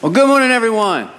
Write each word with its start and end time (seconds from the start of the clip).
Well, 0.00 0.12
good 0.12 0.28
morning, 0.28 0.52
everyone. 0.52 1.10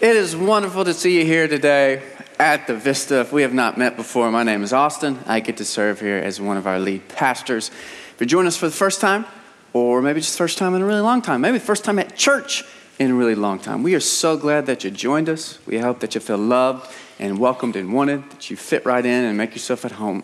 It 0.00 0.14
is 0.14 0.36
wonderful 0.36 0.84
to 0.84 0.94
see 0.94 1.18
you 1.18 1.24
here 1.24 1.48
today 1.48 2.00
at 2.38 2.68
the 2.68 2.76
Vista. 2.76 3.18
If 3.18 3.32
we 3.32 3.42
have 3.42 3.52
not 3.52 3.76
met 3.76 3.96
before, 3.96 4.30
my 4.30 4.44
name 4.44 4.62
is 4.62 4.72
Austin. 4.72 5.18
I 5.26 5.40
get 5.40 5.56
to 5.56 5.64
serve 5.64 5.98
here 5.98 6.18
as 6.18 6.40
one 6.40 6.56
of 6.56 6.68
our 6.68 6.78
lead 6.78 7.08
pastors. 7.08 7.70
If 7.70 8.20
you're 8.20 8.28
joining 8.28 8.46
us 8.46 8.56
for 8.56 8.66
the 8.66 8.72
first 8.72 9.00
time, 9.00 9.24
or 9.72 10.00
maybe 10.00 10.20
just 10.20 10.38
first 10.38 10.58
time 10.58 10.76
in 10.76 10.82
a 10.82 10.86
really 10.86 11.00
long 11.00 11.22
time, 11.22 11.40
maybe 11.40 11.58
first 11.58 11.82
time 11.82 11.98
at 11.98 12.14
church 12.14 12.62
in 13.00 13.10
a 13.10 13.14
really 13.14 13.34
long 13.34 13.58
time, 13.58 13.82
we 13.82 13.96
are 13.96 14.00
so 14.00 14.36
glad 14.36 14.66
that 14.66 14.84
you 14.84 14.92
joined 14.92 15.28
us. 15.28 15.58
We 15.66 15.78
hope 15.78 15.98
that 16.00 16.14
you 16.14 16.20
feel 16.20 16.38
loved 16.38 16.88
and 17.18 17.40
welcomed 17.40 17.74
and 17.74 17.92
wanted, 17.92 18.30
that 18.30 18.48
you 18.48 18.56
fit 18.56 18.86
right 18.86 19.04
in 19.04 19.24
and 19.24 19.36
make 19.36 19.54
yourself 19.54 19.84
at 19.84 19.90
home 19.90 20.22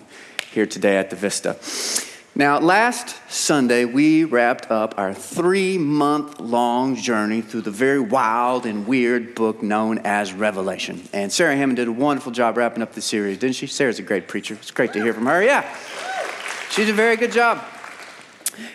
here 0.53 0.65
today 0.65 0.97
at 0.97 1.11
the 1.11 1.17
Vista. 1.17 1.57
Now, 2.39 2.61
last 2.61 3.17
Sunday, 3.29 3.85
we 3.85 4.23
wrapped 4.23 4.71
up 4.71 4.95
our 4.97 5.13
three 5.13 5.77
month 5.77 6.39
long 6.39 6.95
journey 6.95 7.41
through 7.41 7.63
the 7.63 7.73
very 7.73 7.99
wild 7.99 8.65
and 8.65 8.87
weird 8.87 9.35
book 9.35 9.61
known 9.61 9.99
as 10.05 10.33
Revelation. 10.33 11.03
And 11.13 11.33
Sarah 11.33 11.57
Hammond 11.57 11.79
did 11.79 11.89
a 11.89 11.93
wonderful 11.93 12.31
job 12.31 12.57
wrapping 12.57 12.81
up 12.81 12.93
the 12.93 13.03
series, 13.03 13.39
didn't 13.39 13.57
she? 13.57 13.67
Sarah's 13.67 13.99
a 13.99 14.03
great 14.03 14.29
preacher. 14.29 14.55
It's 14.55 14.71
great 14.71 14.93
to 14.93 15.03
hear 15.03 15.13
from 15.13 15.27
her. 15.27 15.43
Yeah, 15.43 15.69
she 16.71 16.85
did 16.85 16.91
a 16.91 16.97
very 16.97 17.17
good 17.17 17.33
job. 17.33 17.61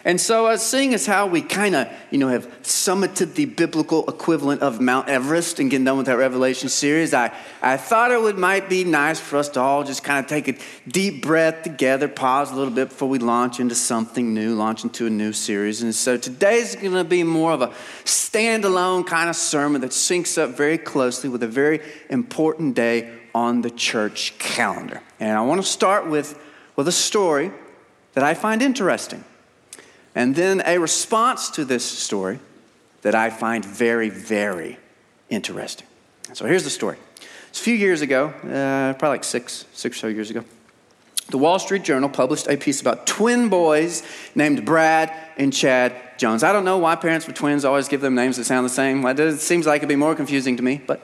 And 0.06 0.20
so, 0.20 0.48
uh, 0.48 0.58
seeing 0.58 0.94
as 0.94 1.06
how 1.06 1.28
we 1.28 1.42
kind 1.42 1.76
of, 1.76 1.88
you 2.12 2.18
know, 2.18 2.28
have 2.28 2.48
summited 2.64 3.36
the 3.36 3.46
biblical 3.46 4.08
equivalent 4.10 4.62
of 4.62 4.82
Mount 4.82 5.10
Everest 5.10 5.60
and 5.60 5.70
getting 5.72 5.86
done 5.86 5.98
with 5.98 6.06
that 6.08 6.18
Revelation 6.18 6.70
series, 6.70 7.14
I, 7.14 7.34
I 7.62 7.78
thought 7.78 8.12
it 8.12 8.22
would 8.22 8.38
might 8.38 8.70
be 8.70 8.84
nice 8.84 9.20
for 9.20 9.38
us 9.38 9.50
to 9.50 9.60
all 9.60 9.84
just 9.84 10.04
kind 10.04 10.24
of 10.24 10.30
take 10.30 10.48
a 10.48 10.56
deep 10.90 11.22
breath 11.24 11.64
together, 11.64 12.08
pause 12.08 12.52
a 12.52 12.56
little 12.56 12.74
bit 12.74 12.90
before 12.90 13.10
we 13.10 13.20
launch 13.20 13.60
into 13.60 13.76
something 13.76 14.34
new, 14.34 14.56
launch 14.56 14.84
into 14.84 15.08
a 15.08 15.10
new 15.10 15.34
series. 15.34 15.82
And 15.82 15.94
so 15.96 16.18
today's 16.18 16.76
going 16.76 16.94
to 16.94 17.04
be 17.04 17.24
more 17.24 17.52
of 17.52 17.62
a 17.62 17.68
standalone 18.04 19.06
kind 19.06 19.30
of 19.30 19.36
sermon 19.36 19.82
that 19.82 19.92
syncs 19.92 20.38
up 20.38 20.52
very 20.52 20.78
closely 20.78 21.30
with 21.30 21.44
a 21.44 21.48
very 21.48 21.82
important 22.10 22.76
day 22.76 23.20
on 23.36 23.62
the 23.62 23.70
church 23.70 24.38
calendar. 24.38 25.02
And 25.20 25.38
I 25.38 25.42
want 25.42 25.62
to 25.62 25.68
start 25.68 26.08
with, 26.08 26.40
with 26.76 26.88
a 26.88 26.92
story 26.92 27.52
that 28.14 28.24
I 28.24 28.34
find 28.34 28.62
interesting 28.62 29.24
and 30.16 30.36
then 30.36 30.62
a 30.66 30.78
response 30.78 31.50
to 31.52 31.66
this 31.66 31.84
story 31.84 32.40
that 33.02 33.16
I 33.16 33.30
find 33.30 33.64
very, 33.64 34.10
very 34.10 34.78
interesting. 35.30 35.88
So 36.34 36.46
here's 36.46 36.64
the 36.64 36.70
story. 36.70 36.98
It's 37.50 37.60
a 37.60 37.64
few 37.64 37.76
years 37.76 38.02
ago, 38.02 38.28
uh, 38.28 38.94
probably 38.94 39.10
like 39.16 39.24
six, 39.24 39.66
six 39.74 39.98
or 39.98 40.00
so 40.00 40.08
years 40.08 40.30
ago. 40.30 40.44
The 41.30 41.38
Wall 41.38 41.60
Street 41.60 41.84
Journal 41.84 42.10
published 42.10 42.48
a 42.48 42.58
piece 42.58 42.82
about 42.82 43.08
twin 43.08 43.50
boys 43.50 44.04
named 44.36 44.66
Brad 44.66 45.14
and 45.38 45.54
Chad 45.54 45.94
Jones. 46.18 46.44
I 46.44 46.52
don't 46.52 46.66
know 46.66 46.78
why 46.78 46.96
parents 46.96 47.28
with 47.28 47.36
twins 47.36 47.66
always 47.66 47.88
give 47.88 48.02
them 48.02 48.16
names 48.16 48.38
that 48.38 48.44
sound 48.46 48.66
the 48.66 48.70
same. 48.70 49.06
It 49.06 49.40
seems 49.40 49.66
like 49.66 49.80
it'd 49.80 49.90
be 49.90 49.96
more 49.96 50.16
confusing 50.16 50.58
to 50.58 50.64
me, 50.64 50.82
but 50.86 51.02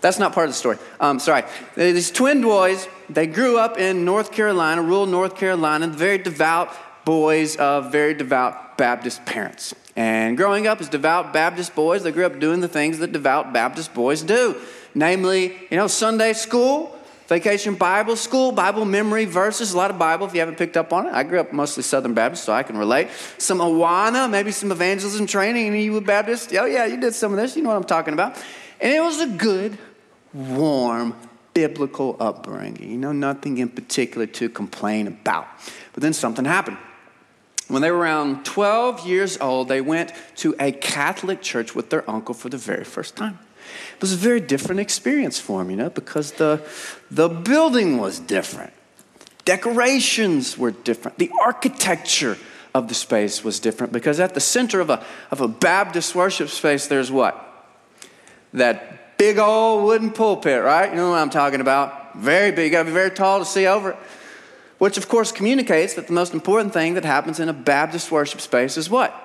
that's 0.00 0.18
not 0.18 0.32
part 0.32 0.46
of 0.46 0.50
the 0.50 0.58
story. 0.58 0.78
Um, 1.00 1.18
sorry. 1.18 1.42
These 1.74 2.10
twin 2.10 2.42
boys, 2.42 2.86
they 3.08 3.26
grew 3.26 3.58
up 3.58 3.78
in 3.78 4.04
North 4.04 4.30
Carolina, 4.30 4.82
rural 4.82 5.06
North 5.06 5.36
Carolina, 5.36 5.88
very 5.88 6.18
devout 6.18 6.72
boys 7.06 7.56
of 7.56 7.90
very 7.90 8.12
devout 8.12 8.76
Baptist 8.76 9.24
parents. 9.24 9.74
And 9.96 10.36
growing 10.36 10.66
up 10.66 10.82
as 10.82 10.90
devout 10.90 11.32
Baptist 11.32 11.74
boys, 11.74 12.02
they 12.02 12.12
grew 12.12 12.26
up 12.26 12.38
doing 12.38 12.60
the 12.60 12.68
things 12.68 12.98
that 12.98 13.12
devout 13.12 13.54
Baptist 13.54 13.94
boys 13.94 14.22
do. 14.22 14.56
Namely, 14.94 15.56
you 15.70 15.76
know, 15.76 15.86
Sunday 15.86 16.32
school, 16.34 16.98
vacation 17.28 17.76
Bible 17.76 18.16
school, 18.16 18.50
Bible 18.52 18.84
memory 18.84 19.24
verses, 19.24 19.72
a 19.72 19.76
lot 19.76 19.90
of 19.90 19.98
Bible 19.98 20.26
if 20.26 20.34
you 20.34 20.40
haven't 20.40 20.58
picked 20.58 20.76
up 20.76 20.92
on 20.92 21.06
it. 21.06 21.14
I 21.14 21.22
grew 21.22 21.40
up 21.40 21.52
mostly 21.52 21.82
Southern 21.84 22.12
Baptist, 22.12 22.44
so 22.44 22.52
I 22.52 22.64
can 22.64 22.76
relate. 22.76 23.08
Some 23.38 23.58
Awana, 23.58 24.28
maybe 24.28 24.50
some 24.50 24.72
evangelism 24.72 25.26
training. 25.26 25.68
Any 25.68 25.84
you 25.84 26.00
Baptist? 26.00 26.52
Oh, 26.54 26.66
yeah, 26.66 26.86
you 26.86 27.00
did 27.00 27.14
some 27.14 27.32
of 27.32 27.38
this. 27.38 27.56
You 27.56 27.62
know 27.62 27.70
what 27.70 27.76
I'm 27.76 27.84
talking 27.84 28.14
about. 28.14 28.36
And 28.80 28.92
it 28.92 29.00
was 29.00 29.20
a 29.20 29.28
good, 29.28 29.78
warm, 30.34 31.14
biblical 31.54 32.16
upbringing. 32.18 32.90
You 32.90 32.98
know, 32.98 33.12
nothing 33.12 33.58
in 33.58 33.68
particular 33.68 34.26
to 34.26 34.48
complain 34.48 35.06
about. 35.06 35.46
But 35.94 36.02
then 36.02 36.12
something 36.12 36.44
happened. 36.44 36.76
When 37.68 37.82
they 37.82 37.90
were 37.90 37.98
around 37.98 38.44
12 38.44 39.06
years 39.06 39.38
old, 39.40 39.68
they 39.68 39.80
went 39.80 40.12
to 40.36 40.54
a 40.60 40.70
Catholic 40.70 41.42
church 41.42 41.74
with 41.74 41.90
their 41.90 42.08
uncle 42.08 42.34
for 42.34 42.48
the 42.48 42.56
very 42.56 42.84
first 42.84 43.16
time. 43.16 43.38
It 43.94 44.00
was 44.00 44.12
a 44.12 44.16
very 44.16 44.40
different 44.40 44.80
experience 44.80 45.40
for 45.40 45.58
them, 45.60 45.70
you 45.70 45.76
know, 45.76 45.90
because 45.90 46.32
the, 46.32 46.62
the 47.10 47.28
building 47.28 47.98
was 47.98 48.20
different, 48.20 48.72
decorations 49.44 50.56
were 50.56 50.70
different, 50.70 51.18
the 51.18 51.30
architecture 51.42 52.38
of 52.76 52.88
the 52.88 52.94
space 52.94 53.42
was 53.42 53.58
different 53.58 53.92
because 53.92 54.20
at 54.20 54.34
the 54.34 54.40
center 54.40 54.80
of 54.80 54.90
a, 54.90 55.04
of 55.30 55.40
a 55.40 55.48
Baptist 55.48 56.14
worship 56.14 56.50
space, 56.50 56.86
there's 56.86 57.10
what? 57.10 57.42
That 58.52 59.18
big 59.18 59.38
old 59.38 59.84
wooden 59.84 60.10
pulpit, 60.10 60.62
right? 60.62 60.90
You 60.90 60.96
know 60.96 61.10
what 61.10 61.18
I'm 61.18 61.30
talking 61.30 61.60
about? 61.60 62.16
Very 62.16 62.52
big. 62.52 62.66
You 62.66 62.70
gotta 62.70 62.84
be 62.84 62.92
very 62.92 63.10
tall 63.10 63.38
to 63.38 63.44
see 63.44 63.66
over 63.66 63.90
it. 63.90 63.96
Which, 64.78 64.98
of 64.98 65.08
course, 65.08 65.32
communicates 65.32 65.94
that 65.94 66.06
the 66.06 66.12
most 66.12 66.34
important 66.34 66.72
thing 66.72 66.94
that 66.94 67.04
happens 67.04 67.40
in 67.40 67.48
a 67.48 67.52
Baptist 67.52 68.10
worship 68.10 68.40
space 68.40 68.76
is 68.76 68.90
what? 68.90 69.22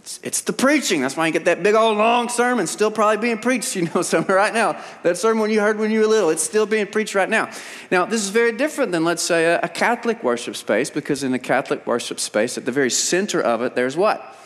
It's, 0.00 0.18
it's, 0.22 0.40
the 0.40 0.54
preaching. 0.54 1.02
That's 1.02 1.16
why 1.16 1.26
you 1.26 1.32
get 1.32 1.44
that 1.44 1.62
big 1.62 1.74
old 1.74 1.98
long 1.98 2.30
sermon 2.30 2.66
still 2.66 2.90
probably 2.90 3.18
being 3.18 3.38
preached, 3.38 3.76
you 3.76 3.88
know, 3.94 4.02
somewhere 4.02 4.36
right 4.36 4.54
now. 4.54 4.82
That 5.02 5.18
sermon 5.18 5.50
you 5.50 5.60
heard 5.60 5.78
when 5.78 5.90
you 5.90 6.00
were 6.00 6.06
little, 6.06 6.30
it's 6.30 6.42
still 6.42 6.66
being 6.66 6.86
preached 6.86 7.14
right 7.14 7.28
now. 7.28 7.50
Now, 7.90 8.06
this 8.06 8.22
is 8.22 8.30
very 8.30 8.52
different 8.52 8.92
than, 8.92 9.04
let's 9.04 9.22
say, 9.22 9.44
a, 9.44 9.60
a 9.60 9.68
Catholic 9.68 10.24
worship 10.24 10.56
space, 10.56 10.90
because 10.90 11.22
in 11.22 11.34
a 11.34 11.38
Catholic 11.38 11.86
worship 11.86 12.18
space, 12.18 12.56
at 12.56 12.64
the 12.64 12.72
very 12.72 12.90
center 12.90 13.40
of 13.40 13.62
it, 13.62 13.74
there's 13.74 13.96
what? 13.96 14.36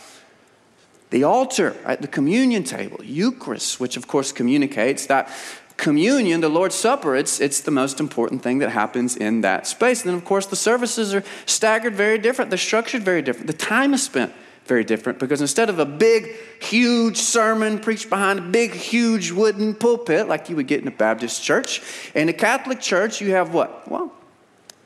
The 1.10 1.22
altar, 1.22 1.76
right? 1.84 2.00
the 2.00 2.08
communion 2.08 2.64
table, 2.64 2.98
Eucharist, 3.04 3.78
which 3.78 3.96
of 3.96 4.08
course 4.08 4.32
communicates 4.32 5.06
that 5.06 5.30
communion, 5.76 6.40
the 6.40 6.48
Lord's 6.48 6.74
Supper, 6.74 7.16
it's, 7.16 7.40
it's 7.40 7.60
the 7.60 7.70
most 7.70 8.00
important 8.00 8.42
thing 8.42 8.58
that 8.58 8.70
happens 8.70 9.16
in 9.16 9.40
that 9.42 9.66
space. 9.66 10.02
And 10.02 10.10
then, 10.10 10.16
of 10.16 10.24
course, 10.24 10.46
the 10.46 10.56
services 10.56 11.14
are 11.14 11.24
staggered 11.46 11.94
very 11.94 12.18
different. 12.18 12.50
They're 12.50 12.58
structured 12.58 13.02
very 13.02 13.22
different. 13.22 13.46
The 13.48 13.52
time 13.52 13.94
is 13.94 14.02
spent 14.02 14.32
very 14.66 14.84
different 14.84 15.18
because 15.18 15.40
instead 15.40 15.68
of 15.68 15.78
a 15.78 15.84
big, 15.84 16.34
huge 16.60 17.18
sermon 17.18 17.78
preached 17.78 18.08
behind 18.08 18.38
a 18.38 18.42
big, 18.42 18.72
huge 18.72 19.30
wooden 19.30 19.74
pulpit 19.74 20.28
like 20.28 20.48
you 20.48 20.56
would 20.56 20.66
get 20.66 20.80
in 20.80 20.88
a 20.88 20.92
Baptist 20.92 21.42
church, 21.42 21.82
in 22.14 22.28
a 22.28 22.32
Catholic 22.32 22.80
church, 22.80 23.20
you 23.20 23.32
have 23.32 23.52
what? 23.52 23.90
Well, 23.90 24.12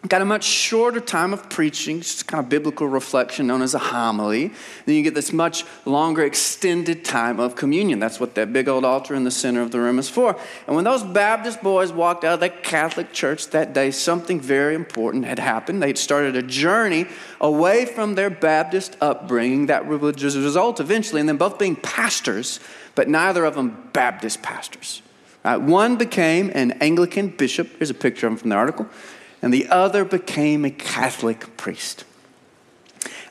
got 0.06 0.22
a 0.22 0.24
much 0.24 0.44
shorter 0.44 1.00
time 1.00 1.32
of 1.32 1.50
preaching, 1.50 2.00
just 2.00 2.28
kind 2.28 2.42
of 2.42 2.48
biblical 2.48 2.86
reflection 2.86 3.48
known 3.48 3.62
as 3.62 3.74
a 3.74 3.78
homily. 3.78 4.52
Then 4.86 4.94
you 4.94 5.02
get 5.02 5.14
this 5.14 5.32
much 5.32 5.64
longer, 5.84 6.22
extended 6.22 7.04
time 7.04 7.40
of 7.40 7.56
communion. 7.56 7.98
That's 7.98 8.20
what 8.20 8.36
that 8.36 8.52
big 8.52 8.68
old 8.68 8.84
altar 8.84 9.14
in 9.16 9.24
the 9.24 9.30
center 9.32 9.60
of 9.60 9.72
the 9.72 9.80
room 9.80 9.98
is 9.98 10.08
for. 10.08 10.38
And 10.68 10.76
when 10.76 10.84
those 10.84 11.02
Baptist 11.02 11.62
boys 11.62 11.90
walked 11.92 12.22
out 12.22 12.34
of 12.34 12.40
that 12.40 12.62
Catholic 12.62 13.12
church 13.12 13.48
that 13.48 13.72
day, 13.72 13.90
something 13.90 14.40
very 14.40 14.76
important 14.76 15.24
had 15.24 15.40
happened. 15.40 15.82
They'd 15.82 15.98
started 15.98 16.36
a 16.36 16.42
journey 16.42 17.06
away 17.40 17.84
from 17.84 18.14
their 18.14 18.30
Baptist 18.30 18.96
upbringing 19.00 19.66
that 19.66 19.88
would 19.88 20.22
result 20.22 20.78
eventually 20.78 21.20
in 21.20 21.26
them 21.26 21.38
both 21.38 21.58
being 21.58 21.74
pastors, 21.74 22.60
but 22.94 23.08
neither 23.08 23.44
of 23.44 23.56
them 23.56 23.90
Baptist 23.92 24.42
pastors. 24.42 25.02
Right? 25.44 25.60
One 25.60 25.96
became 25.96 26.52
an 26.54 26.72
Anglican 26.80 27.28
bishop. 27.30 27.68
Here's 27.78 27.90
a 27.90 27.94
picture 27.94 28.28
of 28.28 28.34
him 28.34 28.38
from 28.38 28.50
the 28.50 28.56
article 28.56 28.88
and 29.42 29.52
the 29.52 29.68
other 29.68 30.04
became 30.04 30.64
a 30.64 30.70
Catholic 30.70 31.56
priest. 31.56 32.04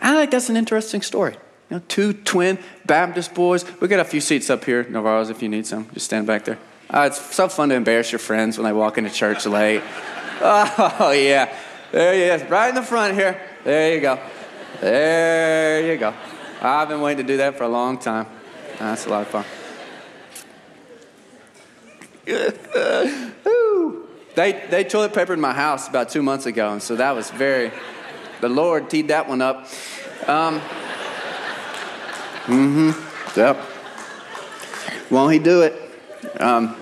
I 0.02 0.16
think 0.16 0.32
that's 0.32 0.50
an 0.50 0.58
interesting 0.58 1.02
story. 1.02 1.34
You 1.70 1.78
know, 1.78 1.84
two 1.88 2.14
twin 2.14 2.60
Baptist 2.86 3.34
boys. 3.34 3.66
We 3.82 3.88
got 3.88 4.00
a 4.00 4.06
few 4.06 4.22
seats 4.22 4.50
up 4.50 4.64
here, 4.64 4.84
Navarro's, 4.84 5.30
if 5.30 5.42
you 5.42 5.50
need 5.50 5.68
some. 5.68 5.90
Just 5.94 6.06
stand 6.06 6.28
back 6.28 6.46
there. 6.46 6.60
Uh, 6.90 7.10
it's 7.12 7.36
so 7.36 7.50
fun 7.50 7.70
to 7.70 7.76
embarrass 7.76 8.12
your 8.12 8.20
friends 8.20 8.58
when 8.58 8.66
they 8.66 8.72
walk 8.72 8.98
into 8.98 9.10
church 9.10 9.46
late. 9.46 9.84
Oh, 10.40 11.12
yeah. 11.18 11.52
There 11.92 12.14
he 12.14 12.22
is, 12.22 12.48
right 12.48 12.70
in 12.70 12.76
the 12.76 12.84
front 12.84 13.16
here. 13.16 13.42
There 13.64 13.96
you 13.96 14.02
go. 14.02 14.20
There 14.80 15.92
you 15.92 15.98
go. 15.98 16.14
I've 16.62 16.90
been 16.90 17.02
waiting 17.02 17.26
to 17.26 17.34
do 17.34 17.38
that 17.38 17.58
for 17.58 17.64
a 17.64 17.68
long 17.68 17.98
time. 17.98 18.28
That's 18.78 19.08
a 19.08 19.10
lot 19.10 19.22
of 19.24 19.28
fun. 19.30 19.46
They, 24.38 24.52
they 24.70 24.84
toilet 24.84 25.16
papered 25.16 25.40
my 25.40 25.52
house 25.52 25.88
about 25.88 26.10
two 26.10 26.22
months 26.22 26.46
ago, 26.46 26.72
and 26.72 26.80
so 26.80 26.96
that 26.96 27.16
was 27.16 27.32
very, 27.32 27.72
the 28.40 28.48
Lord 28.48 28.88
teed 28.88 29.08
that 29.08 29.28
one 29.28 29.42
up. 29.42 29.68
Um, 30.28 30.60
mm 32.46 32.94
hmm, 32.94 33.40
yep. 33.40 33.58
Won't 35.10 35.34
he 35.34 35.40
do 35.40 35.64
it? 35.64 35.74
Um, 36.40 36.76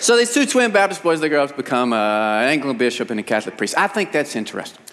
so 0.00 0.18
these 0.18 0.34
two 0.34 0.44
twin 0.44 0.70
Baptist 0.70 1.02
boys, 1.02 1.22
up 1.22 1.48
to 1.48 1.56
become 1.56 1.94
uh, 1.94 1.96
an 1.96 2.48
Anglican 2.50 2.76
bishop 2.76 3.08
and 3.08 3.18
a 3.18 3.22
Catholic 3.22 3.56
priest. 3.56 3.74
I 3.78 3.86
think 3.86 4.12
that's 4.12 4.36
interesting. 4.36 4.84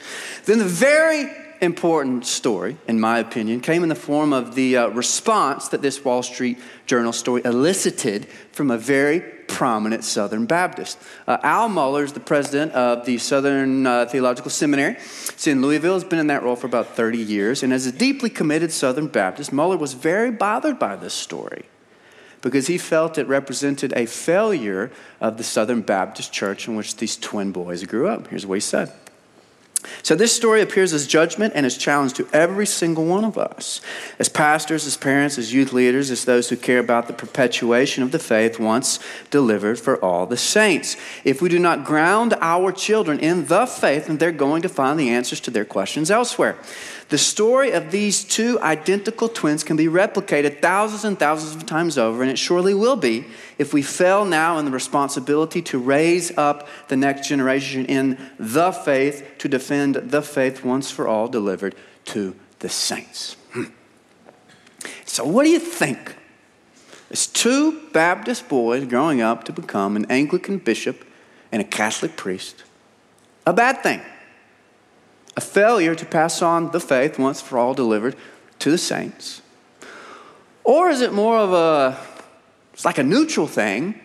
Then 0.45 0.57
the 0.57 0.63
very 0.63 1.29
important 1.59 2.25
story, 2.25 2.77
in 2.87 2.97
my 2.97 3.19
opinion, 3.19 3.59
came 3.59 3.83
in 3.83 3.89
the 3.89 3.95
form 3.95 4.31
of 4.31 4.55
the 4.55 4.77
uh, 4.77 4.87
response 4.87 5.67
that 5.67 5.81
this 5.81 6.01
Wall 6.05 6.23
Street 6.23 6.59
Journal 6.85 7.11
story 7.11 7.41
elicited 7.43 8.29
from 8.53 8.71
a 8.71 8.77
very 8.77 9.40
prominent 9.61 10.03
Southern 10.03 10.47
Baptist. 10.47 10.97
Uh, 11.27 11.37
Al 11.43 11.69
Mohler 11.69 12.03
is 12.03 12.13
the 12.13 12.19
president 12.19 12.71
of 12.71 13.05
the 13.05 13.19
Southern 13.19 13.85
uh, 13.85 14.07
Theological 14.07 14.49
Seminary. 14.49 14.93
It's 14.93 15.45
in 15.45 15.61
Louisville, 15.61 15.93
has 15.93 16.03
been 16.03 16.17
in 16.17 16.25
that 16.33 16.41
role 16.41 16.55
for 16.55 16.65
about 16.65 16.95
30 16.95 17.19
years. 17.19 17.61
And 17.61 17.71
as 17.71 17.85
a 17.85 17.91
deeply 17.91 18.31
committed 18.31 18.71
Southern 18.71 19.05
Baptist, 19.05 19.51
Mohler 19.51 19.77
was 19.77 19.93
very 19.93 20.31
bothered 20.31 20.79
by 20.79 20.95
this 20.95 21.13
story 21.13 21.65
because 22.41 22.65
he 22.65 22.79
felt 22.79 23.19
it 23.19 23.27
represented 23.27 23.93
a 23.95 24.07
failure 24.07 24.91
of 25.19 25.37
the 25.37 25.43
Southern 25.43 25.81
Baptist 25.81 26.33
church 26.33 26.67
in 26.67 26.75
which 26.75 26.95
these 26.95 27.15
twin 27.15 27.51
boys 27.51 27.85
grew 27.85 28.07
up. 28.07 28.29
Here's 28.29 28.47
what 28.47 28.55
he 28.55 28.61
said. 28.61 28.91
So, 30.03 30.15
this 30.15 30.35
story 30.35 30.61
appears 30.61 30.93
as 30.93 31.07
judgment 31.07 31.53
and 31.55 31.65
as 31.65 31.77
challenge 31.77 32.13
to 32.13 32.27
every 32.33 32.65
single 32.65 33.05
one 33.05 33.23
of 33.23 33.37
us, 33.37 33.81
as 34.19 34.29
pastors, 34.29 34.85
as 34.85 34.97
parents, 34.97 35.37
as 35.37 35.53
youth 35.53 35.73
leaders, 35.73 36.11
as 36.11 36.25
those 36.25 36.49
who 36.49 36.57
care 36.57 36.79
about 36.79 37.07
the 37.07 37.13
perpetuation 37.13 38.03
of 38.03 38.11
the 38.11 38.19
faith 38.19 38.59
once 38.59 38.99
delivered 39.29 39.79
for 39.79 39.97
all 40.03 40.25
the 40.25 40.37
saints. 40.37 40.97
If 41.23 41.41
we 41.41 41.49
do 41.49 41.59
not 41.59 41.85
ground 41.85 42.35
our 42.41 42.71
children 42.71 43.19
in 43.19 43.45
the 43.45 43.65
faith, 43.65 44.07
then 44.07 44.17
they're 44.17 44.31
going 44.31 44.61
to 44.61 44.69
find 44.69 44.99
the 44.99 45.09
answers 45.09 45.39
to 45.41 45.51
their 45.51 45.65
questions 45.65 46.11
elsewhere. 46.11 46.57
The 47.11 47.17
story 47.17 47.71
of 47.71 47.91
these 47.91 48.23
two 48.23 48.57
identical 48.61 49.27
twins 49.27 49.65
can 49.65 49.75
be 49.75 49.87
replicated 49.87 50.61
thousands 50.61 51.03
and 51.03 51.19
thousands 51.19 51.57
of 51.57 51.65
times 51.65 51.97
over, 51.97 52.21
and 52.21 52.31
it 52.31 52.37
surely 52.37 52.73
will 52.73 52.95
be 52.95 53.25
if 53.57 53.73
we 53.73 53.81
fail 53.81 54.23
now 54.23 54.57
in 54.57 54.63
the 54.63 54.71
responsibility 54.71 55.61
to 55.63 55.77
raise 55.77 56.31
up 56.37 56.69
the 56.87 56.95
next 56.95 57.27
generation 57.27 57.85
in 57.85 58.17
the 58.39 58.71
faith 58.71 59.29
to 59.39 59.49
defend 59.49 59.95
the 59.95 60.21
faith 60.21 60.63
once 60.63 60.89
for 60.89 61.05
all 61.05 61.27
delivered 61.27 61.75
to 62.05 62.33
the 62.59 62.69
saints. 62.69 63.35
Hmm. 63.51 63.65
So, 65.03 65.25
what 65.25 65.43
do 65.43 65.49
you 65.49 65.59
think? 65.59 66.15
As 67.09 67.27
two 67.27 67.89
Baptist 67.91 68.47
boys 68.47 68.85
growing 68.85 69.19
up 69.19 69.43
to 69.43 69.51
become 69.51 69.97
an 69.97 70.05
Anglican 70.09 70.59
bishop 70.59 71.05
and 71.51 71.61
a 71.61 71.65
Catholic 71.65 72.15
priest, 72.15 72.63
a 73.45 73.51
bad 73.51 73.83
thing 73.83 73.99
a 75.35 75.41
failure 75.41 75.95
to 75.95 76.05
pass 76.05 76.41
on 76.41 76.71
the 76.71 76.79
faith 76.79 77.17
once 77.17 77.41
for 77.41 77.57
all 77.57 77.73
delivered 77.73 78.15
to 78.59 78.71
the 78.71 78.77
saints? 78.77 79.41
Or 80.63 80.89
is 80.89 81.01
it 81.01 81.13
more 81.13 81.37
of 81.37 81.53
a, 81.53 81.97
it's 82.73 82.85
like 82.85 82.97
a 82.97 83.03
neutral 83.03 83.47
thing? 83.47 83.99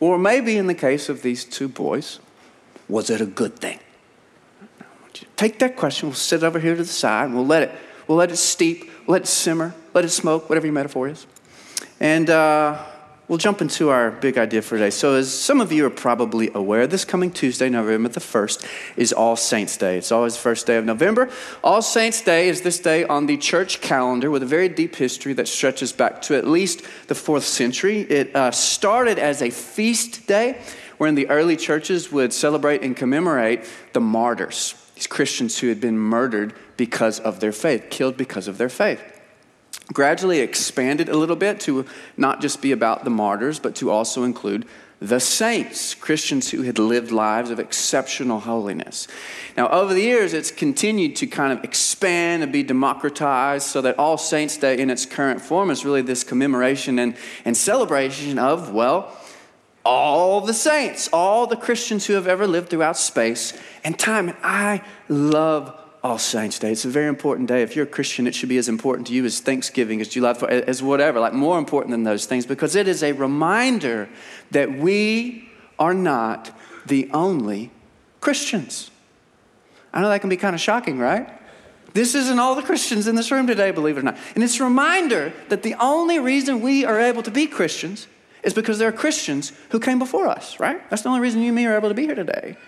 Or 0.00 0.18
maybe 0.18 0.56
in 0.56 0.66
the 0.66 0.74
case 0.74 1.08
of 1.08 1.22
these 1.22 1.44
two 1.44 1.68
boys, 1.68 2.20
was 2.88 3.08
it 3.10 3.20
a 3.20 3.26
good 3.26 3.58
thing? 3.58 3.78
Take 5.36 5.58
that 5.60 5.76
question, 5.76 6.08
we'll 6.08 6.16
sit 6.16 6.42
over 6.42 6.58
here 6.58 6.76
to 6.76 6.82
the 6.82 6.88
side, 6.88 7.26
and 7.26 7.34
we'll 7.34 7.46
let 7.46 7.62
it, 7.62 7.72
we'll 8.06 8.18
let 8.18 8.30
it 8.30 8.36
steep, 8.36 8.90
we'll 9.06 9.14
let 9.14 9.22
it 9.22 9.28
simmer, 9.28 9.74
let 9.92 10.04
it 10.04 10.10
smoke, 10.10 10.48
whatever 10.48 10.66
your 10.66 10.74
metaphor 10.74 11.08
is. 11.08 11.26
And 12.00 12.28
uh, 12.28 12.84
We'll 13.26 13.38
jump 13.38 13.62
into 13.62 13.88
our 13.88 14.10
big 14.10 14.36
idea 14.36 14.60
for 14.60 14.76
today. 14.76 14.90
So, 14.90 15.14
as 15.14 15.32
some 15.32 15.62
of 15.62 15.72
you 15.72 15.86
are 15.86 15.90
probably 15.90 16.50
aware, 16.54 16.86
this 16.86 17.06
coming 17.06 17.30
Tuesday, 17.30 17.70
November 17.70 18.10
the 18.10 18.20
1st, 18.20 18.66
is 18.98 19.14
All 19.14 19.34
Saints' 19.34 19.78
Day. 19.78 19.96
It's 19.96 20.12
always 20.12 20.34
the 20.34 20.40
first 20.40 20.66
day 20.66 20.76
of 20.76 20.84
November. 20.84 21.30
All 21.62 21.80
Saints' 21.80 22.20
Day 22.20 22.50
is 22.50 22.60
this 22.60 22.78
day 22.78 23.02
on 23.04 23.24
the 23.24 23.38
church 23.38 23.80
calendar 23.80 24.30
with 24.30 24.42
a 24.42 24.46
very 24.46 24.68
deep 24.68 24.96
history 24.96 25.32
that 25.32 25.48
stretches 25.48 25.90
back 25.90 26.20
to 26.22 26.36
at 26.36 26.46
least 26.46 26.82
the 27.06 27.14
fourth 27.14 27.44
century. 27.44 28.00
It 28.00 28.36
uh, 28.36 28.50
started 28.50 29.18
as 29.18 29.40
a 29.40 29.48
feast 29.48 30.26
day 30.26 30.60
wherein 30.98 31.14
the 31.14 31.30
early 31.30 31.56
churches 31.56 32.12
would 32.12 32.34
celebrate 32.34 32.82
and 32.82 32.94
commemorate 32.94 33.64
the 33.94 34.02
martyrs, 34.02 34.74
these 34.96 35.06
Christians 35.06 35.58
who 35.60 35.68
had 35.68 35.80
been 35.80 35.98
murdered 35.98 36.52
because 36.76 37.20
of 37.20 37.40
their 37.40 37.52
faith, 37.52 37.86
killed 37.88 38.18
because 38.18 38.48
of 38.48 38.58
their 38.58 38.68
faith 38.68 39.13
gradually 39.92 40.40
expanded 40.40 41.08
a 41.08 41.16
little 41.16 41.36
bit 41.36 41.60
to 41.60 41.84
not 42.16 42.40
just 42.40 42.62
be 42.62 42.72
about 42.72 43.04
the 43.04 43.10
martyrs, 43.10 43.58
but 43.58 43.74
to 43.76 43.90
also 43.90 44.24
include 44.24 44.66
the 45.00 45.20
saints, 45.20 45.94
Christians 45.94 46.50
who 46.50 46.62
had 46.62 46.78
lived 46.78 47.10
lives 47.10 47.50
of 47.50 47.58
exceptional 47.58 48.40
holiness. 48.40 49.06
Now, 49.56 49.68
over 49.68 49.92
the 49.92 50.00
years, 50.00 50.32
it's 50.32 50.50
continued 50.50 51.16
to 51.16 51.26
kind 51.26 51.52
of 51.52 51.62
expand 51.62 52.42
and 52.42 52.50
be 52.50 52.62
democratized 52.62 53.66
so 53.66 53.82
that 53.82 53.98
All 53.98 54.16
Saints' 54.16 54.56
Day 54.56 54.78
in 54.78 54.88
its 54.88 55.04
current 55.04 55.42
form 55.42 55.70
is 55.70 55.84
really 55.84 56.00
this 56.00 56.24
commemoration 56.24 56.98
and, 56.98 57.16
and 57.44 57.54
celebration 57.54 58.38
of, 58.38 58.72
well, 58.72 59.14
all 59.84 60.40
the 60.40 60.54
saints, 60.54 61.10
all 61.12 61.46
the 61.46 61.56
Christians 61.56 62.06
who 62.06 62.14
have 62.14 62.26
ever 62.26 62.46
lived 62.46 62.70
throughout 62.70 62.96
space 62.96 63.52
and 63.84 63.98
time. 63.98 64.30
And 64.30 64.38
I 64.42 64.82
love 65.10 65.78
all 66.04 66.18
Saints 66.18 66.58
Day. 66.58 66.70
It's 66.70 66.84
a 66.84 66.90
very 66.90 67.08
important 67.08 67.48
day. 67.48 67.62
If 67.62 67.74
you're 67.74 67.86
a 67.86 67.88
Christian, 67.88 68.26
it 68.26 68.34
should 68.34 68.50
be 68.50 68.58
as 68.58 68.68
important 68.68 69.06
to 69.06 69.14
you 69.14 69.24
as 69.24 69.40
Thanksgiving, 69.40 70.02
as 70.02 70.08
July 70.08 70.34
4th, 70.34 70.50
as 70.50 70.82
whatever, 70.82 71.18
like 71.18 71.32
more 71.32 71.58
important 71.58 71.92
than 71.92 72.04
those 72.04 72.26
things, 72.26 72.44
because 72.44 72.76
it 72.76 72.86
is 72.86 73.02
a 73.02 73.12
reminder 73.12 74.10
that 74.50 74.70
we 74.70 75.48
are 75.78 75.94
not 75.94 76.50
the 76.84 77.10
only 77.12 77.70
Christians. 78.20 78.90
I 79.94 80.02
know 80.02 80.10
that 80.10 80.20
can 80.20 80.28
be 80.28 80.36
kind 80.36 80.54
of 80.54 80.60
shocking, 80.60 80.98
right? 80.98 81.26
This 81.94 82.14
isn't 82.14 82.38
all 82.38 82.54
the 82.54 82.62
Christians 82.62 83.06
in 83.06 83.14
this 83.14 83.30
room 83.30 83.46
today, 83.46 83.70
believe 83.70 83.96
it 83.96 84.00
or 84.00 84.02
not. 84.02 84.18
And 84.34 84.44
it's 84.44 84.60
a 84.60 84.64
reminder 84.64 85.32
that 85.48 85.62
the 85.62 85.74
only 85.80 86.18
reason 86.18 86.60
we 86.60 86.84
are 86.84 87.00
able 87.00 87.22
to 87.22 87.30
be 87.30 87.46
Christians 87.46 88.08
is 88.42 88.52
because 88.52 88.78
there 88.78 88.88
are 88.88 88.92
Christians 88.92 89.52
who 89.70 89.80
came 89.80 89.98
before 89.98 90.28
us, 90.28 90.60
right? 90.60 90.78
That's 90.90 91.00
the 91.00 91.08
only 91.08 91.20
reason 91.20 91.40
you 91.40 91.46
and 91.46 91.56
me 91.56 91.64
are 91.64 91.74
able 91.74 91.88
to 91.88 91.94
be 91.94 92.04
here 92.04 92.14
today. 92.14 92.58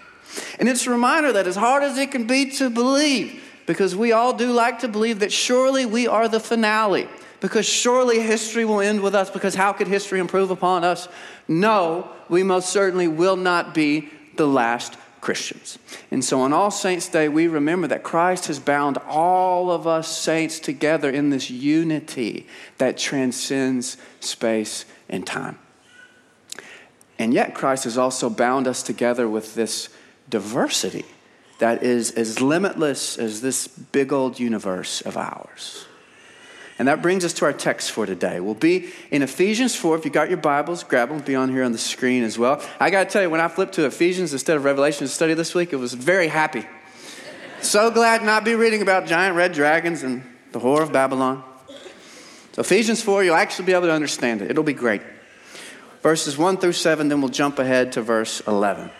And 0.59 0.69
it's 0.69 0.87
a 0.87 0.91
reminder 0.91 1.33
that 1.33 1.47
as 1.47 1.57
hard 1.57 1.83
as 1.83 1.99
it 1.99 2.11
can 2.11 2.27
be 2.27 2.51
to 2.53 2.71
believe, 2.71 3.43
because 3.67 3.97
we 3.97 4.13
all 4.13 4.33
do 4.33 4.53
like 4.53 4.81
to 4.81 4.89
believe 4.89 5.21
that 5.21 5.33
surely 5.33 5.87
we 5.87 6.07
are 6.07 6.29
the 6.29 6.41
finale, 6.41 7.09
because 7.41 7.67
surely 7.67 8.21
history 8.21 8.65
will 8.65 8.81
end 8.81 9.03
with 9.03 9.15
us, 9.15 9.31
because 9.31 9.55
how 9.55 9.73
could 9.73 9.89
history 9.89 10.21
improve 10.21 10.51
upon 10.51 10.85
us? 10.85 11.09
No, 11.49 12.11
we 12.29 12.43
most 12.43 12.71
certainly 12.71 13.09
will 13.09 13.37
not 13.37 13.75
be 13.75 14.09
the 14.37 14.47
last 14.47 14.97
Christians. 15.21 15.79
And 16.11 16.25
so 16.25 16.41
on 16.41 16.53
All 16.53 16.71
Saints' 16.71 17.09
Day, 17.09 17.29
we 17.29 17.49
remember 17.49 17.89
that 17.89 18.05
Christ 18.05 18.47
has 18.47 18.61
bound 18.61 18.99
all 19.09 19.71
of 19.71 19.87
us 19.87 20.07
saints 20.07 20.61
together 20.61 21.11
in 21.11 21.31
this 21.31 21.51
unity 21.51 22.47
that 22.79 22.97
transcends 22.97 23.97
space 24.21 24.85
and 25.09 25.27
time. 25.27 25.59
And 27.19 27.35
yet, 27.35 27.55
Christ 27.55 27.85
has 27.85 27.99
also 27.99 28.31
bound 28.31 28.69
us 28.69 28.83
together 28.83 29.29
with 29.29 29.55
this 29.55 29.89
diversity 30.29 31.05
that 31.59 31.83
is 31.83 32.11
as 32.13 32.41
limitless 32.41 33.19
as 33.19 33.41
this 33.41 33.67
big 33.69 34.13
old 34.13 34.39
universe 34.39 35.01
of 35.03 35.17
ours. 35.17 35.87
And 36.79 36.89
that 36.89 37.01
brings 37.01 37.25
us 37.25 37.33
to 37.35 37.47
our 37.47 37.55
text 37.55 37.91
for 37.91 38.05
today. 38.05 38.39
We'll 38.39 38.53
be 38.53 38.91
in 39.11 39.23
Ephesians 39.23 39.75
4. 39.75 39.97
If 39.97 40.05
you 40.05 40.11
got 40.11 40.29
your 40.29 40.37
Bibles, 40.37 40.85
grab 40.85 41.09
them. 41.09 41.21
Be 41.21 41.35
on 41.35 41.49
here 41.49 41.65
on 41.65 41.73
the 41.73 41.79
screen 41.79 42.23
as 42.23 42.39
well. 42.39 42.63
I 42.79 42.91
got 42.91 43.05
to 43.05 43.11
tell 43.11 43.23
you, 43.23 43.31
when 43.31 43.41
I 43.41 43.49
flipped 43.49 43.75
to 43.77 43.87
Ephesians 43.87 44.35
instead 44.35 44.59
of 44.59 44.65
Revelation 44.65 45.07
to 45.07 45.09
study 45.09 45.33
this 45.33 45.55
week, 45.55 45.73
it 45.73 45.77
was 45.77 45.95
very 45.95 46.29
happy. 46.29 46.67
So 47.63 47.91
glad 47.91 48.23
not 48.23 48.45
be 48.45 48.55
reading 48.55 48.83
about 48.83 49.07
giant 49.07 49.37
red 49.37 49.53
dragons 49.53 50.03
and 50.03 50.23
the 50.53 50.61
whore 50.61 50.83
of 50.83 50.93
Babylon. 50.93 51.43
So 52.53 52.61
Ephesians 52.61 53.03
4, 53.03 53.25
you'll 53.25 53.35
actually 53.35 53.65
be 53.65 53.73
able 53.73 53.87
to 53.87 53.93
understand 53.93 54.43
it. 54.43 54.51
It'll 54.51 54.63
be 54.63 54.75
great. 54.75 55.01
Verses 56.03 56.37
1 56.37 56.59
through 56.59 56.73
7, 56.73 57.09
then 57.09 57.23
we'll 57.23 57.31
jump 57.31 57.59
ahead 57.59 57.93
to 57.93 58.03
verse 58.03 58.41
11. 58.47 58.91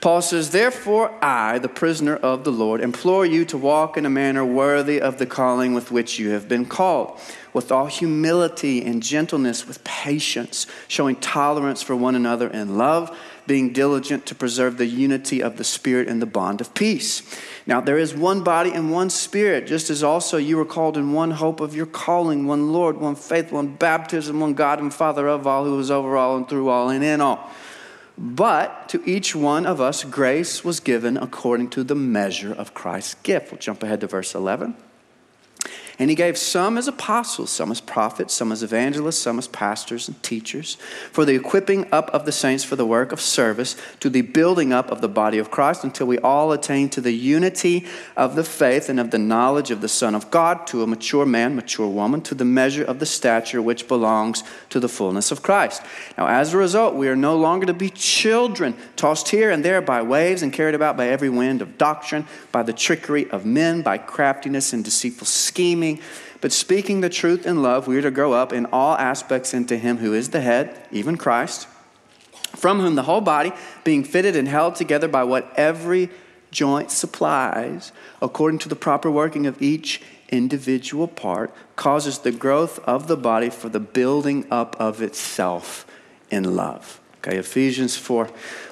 Paul 0.00 0.22
says, 0.22 0.50
Therefore, 0.50 1.12
I, 1.22 1.58
the 1.58 1.68
prisoner 1.68 2.16
of 2.16 2.44
the 2.44 2.52
Lord, 2.52 2.80
implore 2.80 3.26
you 3.26 3.44
to 3.46 3.58
walk 3.58 3.98
in 3.98 4.06
a 4.06 4.10
manner 4.10 4.44
worthy 4.44 4.98
of 4.98 5.18
the 5.18 5.26
calling 5.26 5.74
with 5.74 5.90
which 5.90 6.18
you 6.18 6.30
have 6.30 6.48
been 6.48 6.64
called, 6.64 7.18
with 7.52 7.70
all 7.70 7.84
humility 7.84 8.82
and 8.82 9.02
gentleness, 9.02 9.68
with 9.68 9.84
patience, 9.84 10.66
showing 10.88 11.16
tolerance 11.16 11.82
for 11.82 11.94
one 11.94 12.14
another 12.14 12.48
in 12.48 12.78
love, 12.78 13.14
being 13.46 13.74
diligent 13.74 14.24
to 14.24 14.34
preserve 14.34 14.78
the 14.78 14.86
unity 14.86 15.42
of 15.42 15.58
the 15.58 15.64
Spirit 15.64 16.08
in 16.08 16.20
the 16.20 16.24
bond 16.24 16.62
of 16.62 16.72
peace. 16.72 17.22
Now, 17.66 17.82
there 17.82 17.98
is 17.98 18.14
one 18.14 18.42
body 18.42 18.70
and 18.70 18.90
one 18.90 19.10
Spirit, 19.10 19.66
just 19.66 19.90
as 19.90 20.02
also 20.02 20.38
you 20.38 20.56
were 20.56 20.64
called 20.64 20.96
in 20.96 21.12
one 21.12 21.32
hope 21.32 21.60
of 21.60 21.74
your 21.74 21.86
calling, 21.86 22.46
one 22.46 22.72
Lord, 22.72 22.96
one 22.96 23.16
faith, 23.16 23.52
one 23.52 23.74
baptism, 23.74 24.40
one 24.40 24.54
God 24.54 24.80
and 24.80 24.94
Father 24.94 25.28
of 25.28 25.46
all, 25.46 25.64
who 25.64 25.78
is 25.78 25.90
over 25.90 26.16
all 26.16 26.38
and 26.38 26.48
through 26.48 26.70
all 26.70 26.88
and 26.88 27.04
in 27.04 27.20
all. 27.20 27.50
But 28.22 28.90
to 28.90 29.02
each 29.08 29.34
one 29.34 29.64
of 29.64 29.80
us, 29.80 30.04
grace 30.04 30.62
was 30.62 30.78
given 30.78 31.16
according 31.16 31.70
to 31.70 31.82
the 31.82 31.94
measure 31.94 32.52
of 32.52 32.74
Christ's 32.74 33.14
gift. 33.14 33.50
We'll 33.50 33.58
jump 33.58 33.82
ahead 33.82 34.02
to 34.02 34.08
verse 34.08 34.34
11. 34.34 34.76
And 36.00 36.08
he 36.08 36.16
gave 36.16 36.38
some 36.38 36.78
as 36.78 36.88
apostles, 36.88 37.50
some 37.50 37.70
as 37.70 37.82
prophets, 37.82 38.32
some 38.32 38.52
as 38.52 38.62
evangelists, 38.62 39.18
some 39.18 39.38
as 39.38 39.46
pastors 39.46 40.08
and 40.08 40.20
teachers, 40.22 40.76
for 41.12 41.26
the 41.26 41.34
equipping 41.34 41.86
up 41.92 42.08
of 42.14 42.24
the 42.24 42.32
saints 42.32 42.64
for 42.64 42.74
the 42.74 42.86
work 42.86 43.12
of 43.12 43.20
service, 43.20 43.76
to 44.00 44.08
the 44.08 44.22
building 44.22 44.72
up 44.72 44.90
of 44.90 45.02
the 45.02 45.10
body 45.10 45.36
of 45.36 45.50
Christ, 45.50 45.84
until 45.84 46.06
we 46.06 46.18
all 46.20 46.52
attain 46.52 46.88
to 46.88 47.02
the 47.02 47.12
unity 47.12 47.86
of 48.16 48.34
the 48.34 48.44
faith 48.44 48.88
and 48.88 48.98
of 48.98 49.10
the 49.10 49.18
knowledge 49.18 49.70
of 49.70 49.82
the 49.82 49.90
Son 49.90 50.14
of 50.14 50.30
God, 50.30 50.66
to 50.68 50.82
a 50.82 50.86
mature 50.86 51.26
man, 51.26 51.54
mature 51.54 51.86
woman, 51.86 52.22
to 52.22 52.34
the 52.34 52.46
measure 52.46 52.82
of 52.82 52.98
the 52.98 53.04
stature 53.04 53.60
which 53.60 53.86
belongs 53.86 54.42
to 54.70 54.80
the 54.80 54.88
fullness 54.88 55.30
of 55.30 55.42
Christ. 55.42 55.82
Now, 56.16 56.28
as 56.28 56.54
a 56.54 56.56
result, 56.56 56.94
we 56.94 57.08
are 57.08 57.16
no 57.16 57.36
longer 57.36 57.66
to 57.66 57.74
be 57.74 57.90
children, 57.90 58.74
tossed 58.96 59.28
here 59.28 59.50
and 59.50 59.62
there 59.62 59.82
by 59.82 60.00
waves 60.00 60.40
and 60.40 60.50
carried 60.50 60.74
about 60.74 60.96
by 60.96 61.08
every 61.08 61.28
wind 61.28 61.60
of 61.60 61.76
doctrine, 61.76 62.26
by 62.52 62.62
the 62.62 62.72
trickery 62.72 63.30
of 63.30 63.44
men, 63.44 63.82
by 63.82 63.98
craftiness 63.98 64.72
and 64.72 64.82
deceitful 64.82 65.26
scheming. 65.26 65.89
But 66.40 66.52
speaking 66.52 67.00
the 67.00 67.08
truth 67.08 67.46
in 67.46 67.62
love, 67.62 67.86
we 67.86 67.96
are 67.98 68.02
to 68.02 68.10
grow 68.10 68.32
up 68.32 68.52
in 68.52 68.66
all 68.66 68.96
aspects 68.96 69.54
into 69.54 69.76
Him 69.76 69.98
who 69.98 70.12
is 70.12 70.30
the 70.30 70.40
head, 70.40 70.86
even 70.90 71.16
Christ, 71.16 71.66
from 72.56 72.80
whom 72.80 72.94
the 72.94 73.04
whole 73.04 73.20
body, 73.20 73.52
being 73.84 74.04
fitted 74.04 74.36
and 74.36 74.46
held 74.46 74.74
together 74.74 75.08
by 75.08 75.24
what 75.24 75.52
every 75.56 76.10
joint 76.50 76.90
supplies, 76.90 77.92
according 78.20 78.58
to 78.58 78.68
the 78.68 78.76
proper 78.76 79.10
working 79.10 79.46
of 79.46 79.60
each 79.62 80.02
individual 80.28 81.08
part, 81.08 81.52
causes 81.76 82.18
the 82.18 82.32
growth 82.32 82.78
of 82.80 83.06
the 83.06 83.16
body 83.16 83.50
for 83.50 83.68
the 83.68 83.80
building 83.80 84.46
up 84.50 84.76
of 84.78 85.00
itself 85.00 85.86
in 86.30 86.56
love. 86.56 87.00
Okay, 87.18 87.36
Ephesians 87.36 87.96
4, 87.96 88.30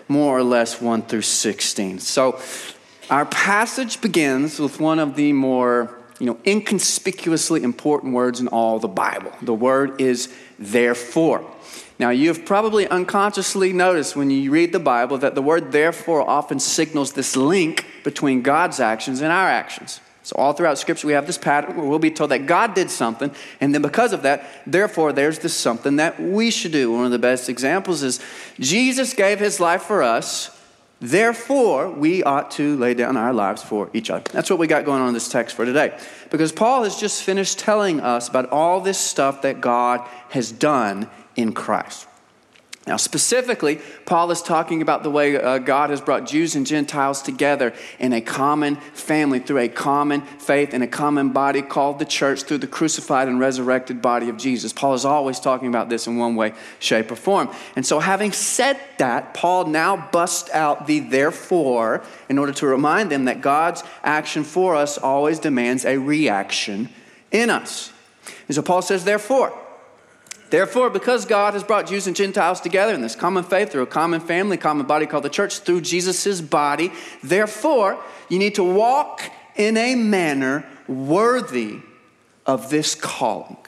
more 0.08 0.38
or 0.38 0.42
less 0.42 0.80
1 0.80 1.02
through 1.02 1.22
16. 1.22 1.98
So 1.98 2.40
our 3.10 3.26
passage 3.26 4.00
begins 4.00 4.58
with 4.58 4.80
one 4.80 4.98
of 4.98 5.16
the 5.16 5.32
more 5.32 5.97
you 6.18 6.26
know, 6.26 6.38
inconspicuously 6.46 7.62
important 7.62 8.12
words 8.12 8.40
in 8.40 8.48
all 8.48 8.78
the 8.78 8.88
Bible. 8.88 9.32
The 9.42 9.54
word 9.54 10.00
is 10.00 10.32
therefore. 10.58 11.44
Now, 11.98 12.10
you've 12.10 12.44
probably 12.44 12.87
unconsciously 12.87 13.72
noticed 13.72 14.14
when 14.14 14.30
you 14.30 14.50
read 14.50 14.72
the 14.72 14.78
Bible 14.78 15.18
that 15.18 15.34
the 15.34 15.42
word 15.42 15.72
therefore 15.72 16.28
often 16.28 16.60
signals 16.60 17.12
this 17.12 17.37
link 17.37 17.87
between 18.04 18.42
God's 18.42 18.78
actions 18.78 19.20
and 19.20 19.32
our 19.32 19.48
actions. 19.48 20.00
So, 20.22 20.37
all 20.37 20.52
throughout 20.52 20.78
Scripture, 20.78 21.06
we 21.06 21.14
have 21.14 21.26
this 21.26 21.38
pattern 21.38 21.76
where 21.76 21.87
we'll 21.87 21.98
be 21.98 22.10
told 22.10 22.30
that 22.30 22.46
God 22.46 22.75
did 22.75 22.90
something, 22.90 23.30
and 23.60 23.75
then 23.75 23.80
because 23.80 24.12
of 24.12 24.22
that, 24.22 24.44
therefore, 24.66 25.12
there's 25.12 25.38
this 25.38 25.54
something 25.54 25.96
that 25.96 26.20
we 26.20 26.50
should 26.50 26.72
do. 26.72 26.92
One 26.92 27.06
of 27.06 27.10
the 27.10 27.18
best 27.18 27.48
examples 27.48 28.02
is 28.02 28.20
Jesus 28.60 29.14
gave 29.14 29.40
his 29.40 29.58
life 29.58 29.82
for 29.82 30.02
us, 30.02 30.57
therefore, 31.00 31.90
we 31.90 32.22
ought 32.22 32.50
to 32.52 32.76
lay 32.76 32.94
down 32.94 33.16
our 33.16 33.32
lives 33.32 33.62
for 33.62 33.90
each 33.92 34.10
other. 34.10 34.24
That's 34.32 34.50
what 34.50 34.58
we 34.58 34.66
got 34.66 34.84
going 34.84 35.00
on 35.00 35.08
in 35.08 35.14
this 35.14 35.28
text 35.28 35.54
for 35.54 35.64
today. 35.64 35.96
Because 36.30 36.50
Paul 36.50 36.82
has 36.82 36.96
just 36.96 37.22
finished 37.22 37.58
telling 37.58 38.00
us 38.00 38.28
about 38.28 38.50
all 38.50 38.80
this 38.80 38.98
stuff 38.98 39.42
that 39.42 39.60
God 39.60 40.00
has 40.30 40.50
done 40.50 41.08
in 41.36 41.52
Christ. 41.52 42.07
Now, 42.88 42.97
specifically, 42.97 43.80
Paul 44.07 44.30
is 44.30 44.40
talking 44.40 44.80
about 44.80 45.02
the 45.02 45.11
way 45.11 45.37
uh, 45.37 45.59
God 45.59 45.90
has 45.90 46.00
brought 46.00 46.26
Jews 46.26 46.57
and 46.57 46.66
Gentiles 46.66 47.21
together 47.21 47.75
in 47.99 48.14
a 48.14 48.23
common 48.23 48.76
family 48.76 49.40
through 49.40 49.59
a 49.59 49.68
common 49.68 50.23
faith 50.23 50.73
and 50.73 50.83
a 50.83 50.87
common 50.87 51.28
body 51.28 51.61
called 51.61 51.99
the 51.99 52.07
church 52.07 52.45
through 52.45 52.59
the 52.59 52.66
crucified 52.66 53.28
and 53.28 53.38
resurrected 53.38 54.00
body 54.00 54.30
of 54.30 54.38
Jesus. 54.38 54.73
Paul 54.73 54.95
is 54.95 55.04
always 55.04 55.38
talking 55.38 55.68
about 55.68 55.90
this 55.90 56.07
in 56.07 56.16
one 56.16 56.35
way, 56.35 56.54
shape, 56.78 57.11
or 57.12 57.16
form. 57.16 57.50
And 57.76 57.85
so, 57.85 58.00
having 58.00 58.33
said 58.33 58.80
that, 58.97 59.35
Paul 59.35 59.66
now 59.66 60.09
busts 60.11 60.49
out 60.52 60.87
the 60.87 61.00
therefore 61.00 62.02
in 62.30 62.38
order 62.38 62.54
to 62.54 62.66
remind 62.66 63.12
them 63.12 63.26
that 63.26 63.42
God's 63.42 63.85
action 64.02 64.45
for 64.45 64.75
us 64.75 64.97
always 64.97 65.38
demands 65.38 65.85
a 65.85 65.99
reaction 65.99 66.88
in 67.30 67.50
us. 67.50 67.92
And 68.47 68.54
so, 68.54 68.62
Paul 68.62 68.80
says, 68.80 69.04
therefore, 69.04 69.52
Therefore, 70.50 70.88
because 70.88 71.26
God 71.26 71.54
has 71.54 71.62
brought 71.62 71.86
Jews 71.86 72.06
and 72.06 72.16
Gentiles 72.16 72.60
together 72.60 72.94
in 72.94 73.02
this 73.02 73.14
common 73.14 73.44
faith 73.44 73.70
through 73.70 73.82
a 73.82 73.86
common 73.86 74.20
family, 74.20 74.56
common 74.56 74.86
body 74.86 75.06
called 75.06 75.24
the 75.24 75.30
church, 75.30 75.58
through 75.60 75.82
Jesus' 75.82 76.40
body, 76.40 76.90
therefore, 77.22 78.02
you 78.28 78.38
need 78.38 78.54
to 78.54 78.64
walk 78.64 79.22
in 79.56 79.76
a 79.76 79.94
manner 79.94 80.64
worthy 80.86 81.80
of 82.46 82.70
this 82.70 82.94
calling. 82.94 83.58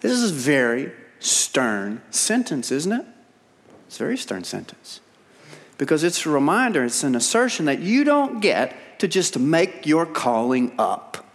This 0.00 0.12
is 0.12 0.30
a 0.30 0.34
very 0.34 0.92
stern 1.18 2.02
sentence, 2.10 2.70
isn't 2.70 2.92
it? 2.92 3.06
It's 3.86 3.96
a 3.96 4.00
very 4.00 4.18
stern 4.18 4.44
sentence. 4.44 5.00
Because 5.78 6.04
it's 6.04 6.26
a 6.26 6.30
reminder, 6.30 6.84
it's 6.84 7.02
an 7.02 7.14
assertion 7.14 7.64
that 7.64 7.80
you 7.80 8.04
don't 8.04 8.40
get 8.40 8.98
to 8.98 9.08
just 9.08 9.38
make 9.38 9.86
your 9.86 10.04
calling 10.04 10.72
up. 10.78 11.26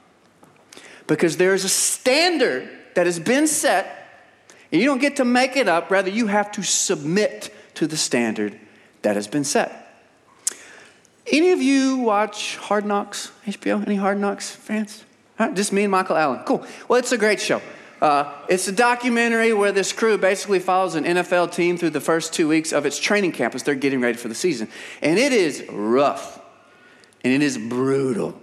Because 1.08 1.38
there's 1.38 1.64
a 1.64 1.70
standard 1.70 2.70
that 3.00 3.06
has 3.06 3.18
been 3.18 3.48
set, 3.48 4.28
and 4.74 4.82
you 4.82 4.86
don't 4.86 5.00
get 5.00 5.16
to 5.16 5.24
make 5.24 5.56
it 5.56 5.70
up. 5.70 5.90
Rather, 5.90 6.10
you 6.10 6.28
have 6.28 6.52
to 6.52 6.62
submit 6.62 7.50
to 7.76 7.88
the 7.88 7.96
standard 7.96 8.60
that 9.04 9.16
has 9.16 9.26
been 9.26 9.46
set. 9.46 10.04
Any 11.26 11.54
of 11.54 11.62
you 11.62 12.00
watch 12.00 12.58
Hard 12.58 12.86
Knocks, 12.86 13.32
HBO? 13.48 13.82
Any 13.86 13.96
Hard 13.96 14.20
Knocks 14.20 14.52
fans? 14.54 15.06
Huh? 15.38 15.52
Just 15.54 15.72
me 15.72 15.84
and 15.84 15.92
Michael 15.92 16.18
Allen. 16.18 16.42
Cool. 16.44 16.66
Well, 16.90 17.00
it's 17.00 17.14
a 17.14 17.18
great 17.18 17.40
show. 17.40 17.62
Uh, 18.02 18.34
it's 18.50 18.68
a 18.68 18.74
documentary 18.74 19.54
where 19.54 19.72
this 19.72 19.94
crew 19.94 20.18
basically 20.18 20.60
follows 20.60 20.96
an 20.96 21.06
NFL 21.06 21.54
team 21.54 21.78
through 21.78 21.92
the 21.92 22.02
first 22.02 22.34
two 22.34 22.50
weeks 22.50 22.74
of 22.74 22.86
its 22.86 23.00
training 23.00 23.32
camp 23.32 23.56
as 23.56 23.64
they're 23.64 23.76
getting 23.76 24.02
ready 24.02 24.18
for 24.18 24.28
the 24.28 24.36
season. 24.36 24.68
And 25.02 25.18
it 25.18 25.32
is 25.32 25.64
rough 25.72 26.42
and 27.24 27.32
it 27.32 27.42
is 27.42 27.58
brutal. 27.58 28.38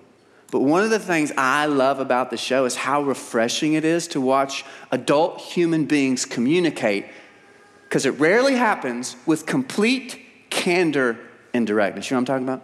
But 0.50 0.60
one 0.60 0.82
of 0.82 0.90
the 0.90 0.98
things 0.98 1.32
I 1.36 1.66
love 1.66 1.98
about 1.98 2.30
the 2.30 2.36
show 2.36 2.64
is 2.64 2.76
how 2.76 3.02
refreshing 3.02 3.72
it 3.74 3.84
is 3.84 4.06
to 4.08 4.20
watch 4.20 4.64
adult 4.92 5.40
human 5.40 5.86
beings 5.86 6.24
communicate 6.24 7.06
because 7.84 8.06
it 8.06 8.12
rarely 8.12 8.54
happens 8.54 9.16
with 9.26 9.46
complete 9.46 10.20
candor 10.50 11.18
and 11.52 11.66
directness. 11.66 12.10
You 12.10 12.14
know 12.14 12.20
what 12.20 12.30
I'm 12.30 12.44
talking 12.44 12.48
about? 12.48 12.62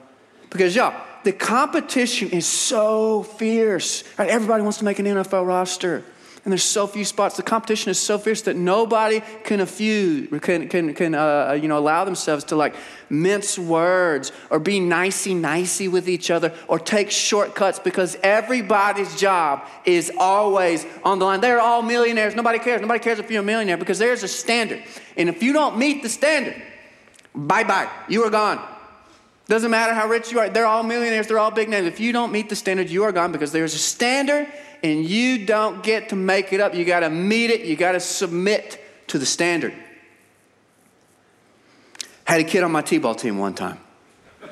Because, 0.51 0.77
y'all, 0.77 0.95
the 1.25 1.33
competition 1.33 2.31
is 2.31 2.47
so 2.47 3.23
fierce. 3.23 4.05
Right? 4.19 4.29
Everybody 4.29 4.63
wants 4.63 4.79
to 4.79 4.85
make 4.85 4.99
an 4.99 5.07
NFL 5.07 5.47
roster 5.47 6.05
and 6.45 6.51
there's 6.51 6.65
so 6.65 6.89
few 6.89 7.05
spots. 7.05 7.37
The 7.37 7.45
competition 7.45 7.91
is 7.91 8.01
so 8.01 8.19
fierce 8.19 8.43
that 8.43 8.57
nobody 8.57 9.23
can 9.45 9.61
affuse, 9.61 10.29
can, 10.41 10.69
can, 10.69 10.93
can 10.93 11.15
uh, 11.15 11.57
you 11.61 11.69
know, 11.69 11.79
allow 11.79 12.05
themselves 12.05 12.43
to 12.45 12.57
like 12.57 12.75
mince 13.09 13.57
words 13.57 14.33
or 14.51 14.59
be 14.59 14.81
nicey 14.81 15.35
nicey 15.35 15.87
with 15.87 16.09
each 16.09 16.33
other 16.33 16.53
or 16.67 16.81
take 16.81 17.13
shortcuts 17.13 17.79
because 17.79 18.17
everybody's 18.25 19.15
job 19.15 19.63
is 19.85 20.11
always 20.19 20.85
on 21.05 21.21
the 21.21 21.25
line. 21.25 21.41
They're 21.41 21.61
all 21.61 21.83
millionaires. 21.83 22.35
Nobody 22.35 22.59
cares. 22.59 22.81
Nobody 22.81 22.99
cares 22.99 23.21
if 23.21 23.31
you're 23.31 23.43
a 23.43 23.45
millionaire 23.45 23.77
because 23.77 24.01
there's 24.01 24.25
a 24.25 24.29
standard. 24.29 24.83
And 25.17 25.29
if 25.29 25.45
you 25.45 25.53
don't 25.53 25.79
meet 25.79 26.03
the 26.03 26.09
standard, 26.09 26.61
bye 27.37 27.63
bye, 27.63 27.89
you 28.09 28.25
are 28.25 28.31
gone. 28.31 28.61
Doesn't 29.47 29.71
matter 29.71 29.95
how 29.95 30.09
rich 30.09 30.33
you 30.33 30.41
are. 30.41 30.49
They're 30.49 30.67
all 30.67 30.83
millionaires. 30.83 31.29
They're 31.29 31.39
all 31.39 31.51
big 31.51 31.69
names. 31.69 31.87
If 31.87 32.01
you 32.01 32.13
don't 32.13 32.33
meet 32.33 32.49
the 32.49 32.57
standard, 32.57 32.91
you 32.91 33.05
are 33.05 33.13
gone 33.13 33.31
because 33.31 33.53
there's 33.53 33.75
a 33.75 33.79
standard 33.79 34.49
and 34.83 35.05
you 35.05 35.47
don't 35.47 35.83
get 35.83 36.11
to 36.11 36.17
make 36.17 36.53
it 36.53 36.61
up. 36.61 36.75
You 36.75 36.85
got 36.85 37.01
to 37.01 37.11
meet 37.11 37.51
it, 37.51 37.63
you 37.63 37.77
got 37.77 37.93
to 37.93 38.01
submit 38.01 38.81
to 39.09 39.19
the 39.19 39.27
standard. 39.27 39.75
Had 42.25 42.41
a 42.41 42.45
kid 42.45 42.63
on 42.63 42.73
my 42.73 42.83
T 42.83 42.99
ball 42.99 43.15
team 43.15 43.39
one 43.39 43.55
time. 43.55 43.79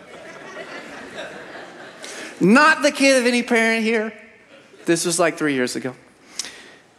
Not 2.41 2.83
the 2.83 2.93
kid 2.93 3.21
of 3.21 3.27
any 3.27 3.43
parent 3.43 3.85
here. 3.85 4.13
This 4.87 5.05
was 5.05 5.19
like 5.19 5.37
three 5.37 5.55
years 5.55 5.77
ago. 5.77 5.95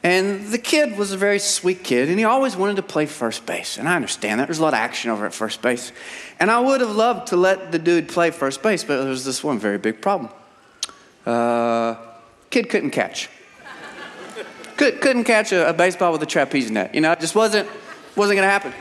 And 0.03 0.47
the 0.47 0.57
kid 0.57 0.97
was 0.97 1.11
a 1.11 1.17
very 1.17 1.37
sweet 1.37 1.83
kid, 1.83 2.09
and 2.09 2.17
he 2.17 2.25
always 2.25 2.55
wanted 2.55 2.77
to 2.77 2.81
play 2.81 3.05
first 3.05 3.45
base. 3.45 3.77
And 3.77 3.87
I 3.87 3.95
understand 3.95 4.39
that. 4.39 4.47
There's 4.47 4.57
a 4.57 4.63
lot 4.63 4.73
of 4.73 4.79
action 4.79 5.11
over 5.11 5.27
at 5.27 5.33
first 5.33 5.61
base. 5.61 5.91
And 6.39 6.49
I 6.49 6.59
would 6.59 6.81
have 6.81 6.95
loved 6.95 7.27
to 7.27 7.37
let 7.37 7.71
the 7.71 7.77
dude 7.77 8.09
play 8.09 8.31
first 8.31 8.63
base, 8.63 8.83
but 8.83 8.99
there 8.99 9.09
was 9.09 9.25
this 9.25 9.43
one 9.43 9.59
very 9.59 9.77
big 9.77 10.01
problem. 10.01 10.31
Uh, 11.23 11.97
Kid 12.51 12.69
couldn't 12.69 12.91
catch. 12.91 13.29
Could, 14.77 15.01
couldn't 15.01 15.23
catch 15.23 15.51
a, 15.51 15.69
a, 15.69 15.73
baseball 15.73 16.11
with 16.11 16.21
a 16.23 16.25
trapeze 16.25 16.69
net. 16.69 16.93
You 16.93 17.01
know, 17.01 17.11
it 17.11 17.19
just 17.19 17.35
wasn't, 17.35 17.69
wasn't 18.15 18.37
going 18.37 18.47
to 18.47 18.51
happen. 18.51 18.73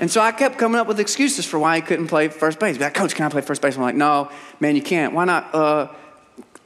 And 0.00 0.10
so 0.10 0.20
I 0.20 0.30
kept 0.30 0.58
coming 0.58 0.78
up 0.78 0.86
with 0.86 1.00
excuses 1.00 1.44
for 1.44 1.58
why 1.58 1.76
he 1.76 1.82
couldn't 1.82 2.06
play 2.06 2.28
first 2.28 2.60
base. 2.60 2.78
Like, 2.78 2.94
Coach, 2.94 3.14
can 3.14 3.26
I 3.26 3.28
play 3.28 3.40
first 3.40 3.60
base? 3.60 3.74
I'm 3.74 3.82
like, 3.82 3.96
no, 3.96 4.30
man, 4.60 4.76
you 4.76 4.82
can't. 4.82 5.12
Why 5.12 5.24
not? 5.24 5.54
Uh, 5.54 5.88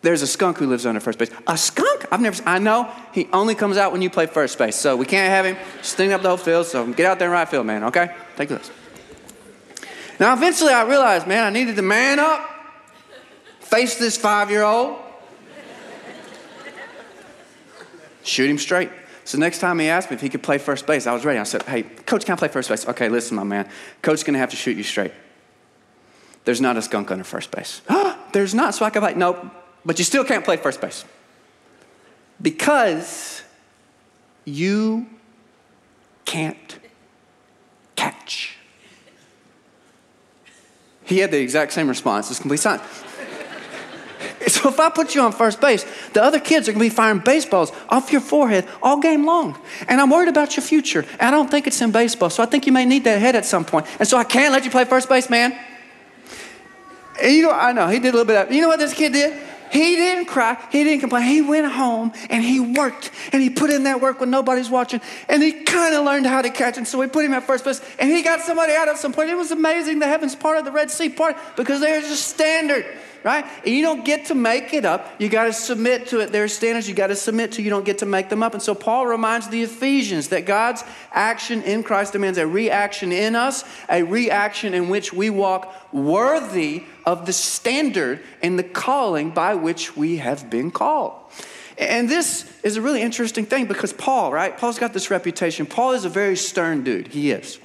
there's 0.03 0.21
a 0.21 0.27
skunk 0.27 0.59
who 0.59 0.67
lives 0.67 0.85
under 0.85 1.01
first 1.01 1.19
base. 1.19 1.31
A 1.47 1.57
skunk? 1.57 2.07
I've 2.11 2.21
never. 2.21 2.43
I 2.45 2.59
know 2.59 2.93
he 3.13 3.29
only 3.33 3.55
comes 3.55 3.77
out 3.77 3.93
when 3.93 4.03
you 4.03 4.11
play 4.11 4.27
first 4.27 4.59
base, 4.59 4.77
so 4.77 4.97
we 4.97 5.07
can't 5.07 5.31
have 5.31 5.47
him 5.47 5.57
stinging 5.81 6.13
up 6.13 6.23
the 6.23 6.29
whole 6.29 6.37
field. 6.37 6.67
So 6.67 6.85
get 6.93 7.07
out 7.07 7.19
there 7.19 7.29
and 7.29 7.33
right 7.33 7.49
field, 7.49 7.67
man. 7.67 7.85
Okay, 7.85 8.15
take 8.37 8.49
this. 8.49 8.71
Now, 10.19 10.35
eventually, 10.35 10.73
I 10.73 10.83
realized, 10.83 11.27
man, 11.27 11.45
I 11.45 11.51
needed 11.51 11.77
to 11.77 11.83
man 11.83 12.19
up, 12.19 12.49
face 13.61 13.97
this 13.97 14.17
five-year-old, 14.19 14.99
shoot 18.23 18.49
him 18.49 18.59
straight. 18.59 18.91
So 19.25 19.39
next 19.39 19.61
time 19.61 19.79
he 19.79 19.89
asked 19.89 20.11
me 20.11 20.17
if 20.17 20.21
he 20.21 20.29
could 20.29 20.43
play 20.43 20.59
first 20.59 20.87
base, 20.87 21.07
I 21.07 21.13
was 21.13 21.25
ready. 21.25 21.39
I 21.39 21.45
said, 21.45 21.63
hey, 21.63 21.83
coach, 21.83 22.25
can 22.25 22.33
I 22.33 22.37
play 22.37 22.49
first 22.49 22.69
base? 22.69 22.87
Okay, 22.89 23.09
listen, 23.09 23.37
my 23.37 23.45
man. 23.45 23.69
Coach's 24.03 24.25
going 24.25 24.35
to 24.35 24.41
have 24.41 24.51
to 24.51 24.57
shoot 24.57 24.77
you 24.77 24.83
straight. 24.83 25.13
There's 26.45 26.61
not 26.61 26.77
a 26.77 26.83
skunk 26.83 27.11
under 27.11 27.25
first 27.25 27.51
base. 27.51 27.83
There's 28.33 28.55
not. 28.55 28.75
So 28.75 28.85
I 28.85 28.91
could 28.91 29.03
like, 29.03 29.17
nope, 29.17 29.45
but 29.85 29.99
you 29.99 30.05
still 30.05 30.25
can't 30.25 30.45
play 30.45 30.57
first 30.57 30.81
base. 30.81 31.05
Because 32.41 33.43
you 34.45 35.07
can't 36.25 36.79
catch. 37.95 38.57
He 41.05 41.19
had 41.19 41.31
the 41.31 41.41
exact 41.41 41.73
same 41.73 41.89
response. 41.89 42.31
It's 42.31 42.41
complete 42.41 42.59
silence. 42.59 42.83
So 44.49 44.69
if 44.69 44.79
I 44.79 44.91
put 44.91 45.15
you 45.15 45.23
on 45.23 45.33
first 45.33 45.61
base, 45.61 45.85
the 46.13 46.23
other 46.23 46.39
kids 46.39 46.69
are 46.69 46.73
going 46.73 46.85
to 46.85 46.91
be 46.91 46.95
firing 46.95 47.21
baseballs 47.21 47.73
off 47.89 48.13
your 48.13 48.21
forehead 48.21 48.67
all 48.83 49.01
game 49.01 49.25
long. 49.25 49.59
And 49.89 50.01
I'm 50.01 50.11
worried 50.11 50.29
about 50.29 50.57
your 50.57 50.65
future. 50.65 51.05
I 51.19 51.31
don't 51.31 51.51
think 51.51 51.67
it's 51.67 51.81
in 51.81 51.91
baseball. 51.91 52.31
So 52.31 52.43
I 52.43 52.47
think 52.47 52.67
you 52.67 52.73
may 52.73 52.85
need 52.85 53.05
that 53.05 53.21
head 53.21 53.35
at 53.35 53.45
some 53.45 53.65
point. 53.65 53.87
And 53.99 54.07
so 54.07 54.17
I 54.17 54.25
can't 54.25 54.53
let 54.53 54.65
you 54.65 54.71
play 54.71 54.85
first 54.85 55.09
base, 55.09 55.31
man. 55.31 55.59
And 57.21 57.33
you 57.33 57.43
know, 57.43 57.53
I 57.53 57.73
know, 57.73 57.89
he 57.89 57.99
did 57.99 58.09
a 58.09 58.19
little 58.19 58.25
bit 58.25 58.37
of, 58.37 58.53
you 58.53 58.63
know 58.63 58.69
what 58.69 58.79
this 58.79 58.95
kid 58.95 59.13
did? 59.13 59.41
He 59.73 59.97
didn't 59.97 60.27
cry. 60.27 60.63
He 60.71 60.85
didn't 60.85 61.01
complain. 61.01 61.27
He 61.27 61.41
went 61.41 61.67
home 61.73 62.13
and 62.29 62.45
he 62.45 62.61
worked 62.61 63.11
and 63.33 63.43
he 63.43 63.49
put 63.49 63.71
in 63.71 63.85
that 63.85 64.03
work 64.03 64.21
when 64.21 64.29
nobody's 64.29 64.69
watching. 64.69 65.01
And 65.31 65.43
he 65.43 65.53
kind 65.65 65.95
of 65.95 66.05
learned 66.05 66.27
how 66.27 66.43
to 66.43 66.51
catch. 66.51 66.77
And 66.77 66.87
so 66.87 66.99
we 66.99 67.07
put 67.07 67.25
him 67.25 67.33
at 67.33 67.45
first 67.45 67.65
base 67.65 67.81
and 67.99 68.11
he 68.11 68.23
got 68.23 68.41
somebody 68.41 68.75
out 68.75 68.89
at 68.89 68.99
some 68.99 69.15
point. 69.15 69.31
It 69.31 69.35
was 69.35 69.51
amazing. 69.51 69.99
The 69.99 70.07
heavens 70.07 70.37
part 70.37 70.59
of 70.59 70.67
the 70.67 70.73
Red 70.73 70.91
Sea 70.91 71.09
part 71.09 71.37
because 71.57 71.81
there's 71.81 72.11
a 72.11 72.17
standard 72.17 72.85
right? 73.25 73.45
And 73.65 73.75
you 73.75 73.83
don't 73.83 74.05
get 74.05 74.27
to 74.27 74.35
make 74.35 74.75
it 74.75 74.85
up. 74.85 75.21
You 75.21 75.29
got 75.29 75.45
to 75.45 75.53
submit 75.53 76.09
to 76.09 76.21
it. 76.21 76.33
There 76.33 76.45
are 76.45 76.49
standards 76.49 76.89
you 76.89 76.95
got 76.95 77.09
to 77.09 77.17
submit 77.17 77.53
to. 77.53 77.63
You 77.63 77.71
don't 77.71 77.85
get 77.85 77.99
to 77.99 78.07
make 78.07 78.29
them 78.29 78.43
up. 78.43 78.55
And 78.55 78.63
so 78.63 78.75
Paul 78.75 79.07
reminds 79.07 79.49
the 79.49 79.63
Ephesians 79.63 80.29
that 80.29 80.47
God's 80.47 80.85
action 81.13 81.63
in 81.63 81.83
Christ 81.83 82.13
demands 82.13 82.39
a 82.39 82.47
reaction 82.47 83.13
in 83.13 83.37
us, 83.37 83.65
a 83.89 84.03
reaction 84.03 84.75
in 84.75 84.89
which 84.89 85.13
we 85.13 85.31
walk 85.31 85.75
worthy 85.93 86.85
of 87.05 87.27
the 87.27 87.33
standard 87.33 88.21
and 88.43 88.59
the 88.59 88.65
calling 88.65 89.31
by 89.31 89.55
which 89.55 89.97
we 89.97 90.19
have 90.19 90.51
been 90.51 90.71
called. 90.71 91.15
And 91.79 92.09
this 92.09 92.51
is 92.63 92.77
a 92.77 92.83
really 92.83 93.03
interesting 93.03 93.47
thing 93.47 93.67
because 93.67 93.93
Paul, 93.93 94.33
right? 94.33 94.57
Paul's 94.57 94.79
got 94.79 94.93
this 94.93 95.11
reputation. 95.11 95.67
Paul 95.67 95.93
is 95.93 96.05
a 96.05 96.09
very 96.09 96.37
stern 96.37 96.85
dude. 96.85 97.09
He 97.09 97.31
is. 97.31 97.59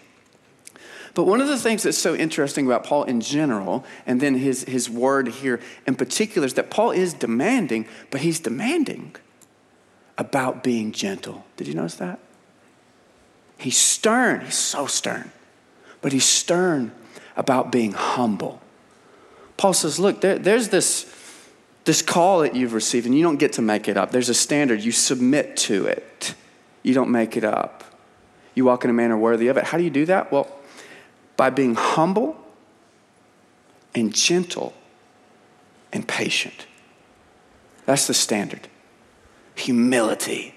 But 1.18 1.26
one 1.26 1.42
of 1.42 1.48
the 1.48 1.58
things 1.58 1.82
that's 1.82 1.98
so 1.98 2.14
interesting 2.14 2.68
about 2.68 2.84
Paul 2.84 3.06
in 3.06 3.22
general, 3.22 3.84
and 4.06 4.22
then 4.22 4.36
his, 4.36 4.66
his 4.66 4.88
word 4.88 5.28
here 5.28 5.60
in 5.88 5.96
particular, 5.96 6.46
is 6.46 6.54
that 6.54 6.70
Paul 6.70 6.92
is 6.92 7.16
demanding, 7.16 7.88
but 8.12 8.22
he's 8.22 8.40
demanding 8.40 9.16
about 10.20 10.64
being 10.64 10.92
gentle. 10.92 11.44
Did 11.56 11.68
you 11.68 11.74
notice 11.74 11.96
that? 11.96 12.20
He's 13.58 13.78
stern, 13.78 14.42
he's 14.42 14.60
so 14.60 14.86
stern, 14.86 15.32
but 16.04 16.14
he's 16.14 16.24
stern 16.24 16.92
about 17.36 17.72
being 17.72 17.94
humble. 17.94 18.62
Paul 19.58 19.74
says, 19.74 20.00
Look, 20.00 20.22
there, 20.22 20.38
there's 20.38 20.70
this, 20.70 21.12
this 21.86 22.04
call 22.04 22.42
that 22.42 22.56
you've 22.56 22.74
received, 22.74 23.08
and 23.08 23.18
you 23.18 23.24
don't 23.24 23.38
get 23.38 23.54
to 23.54 23.64
make 23.64 23.88
it 23.88 23.98
up. 23.98 24.12
There's 24.12 24.30
a 24.30 24.36
standard, 24.36 24.82
you 24.82 24.92
submit 24.92 25.58
to 25.58 25.88
it, 25.88 26.36
you 26.84 26.94
don't 26.94 27.10
make 27.10 27.36
it 27.36 27.44
up. 27.44 27.84
You 28.54 28.66
walk 28.66 28.84
in 28.84 28.92
a 28.92 28.94
manner 28.94 29.18
worthy 29.18 29.48
of 29.48 29.58
it. 29.58 29.64
How 29.64 29.80
do 29.80 29.84
you 29.84 29.90
do 29.90 30.06
that? 30.06 30.32
Well, 30.32 30.57
by 31.38 31.50
being 31.50 31.76
humble 31.76 32.36
and 33.96 34.14
gentle 34.14 34.74
and 35.94 36.08
patient. 36.08 36.68
That's 37.86 38.08
the 38.08 38.14
standard. 38.14 38.68
Humility. 39.56 40.56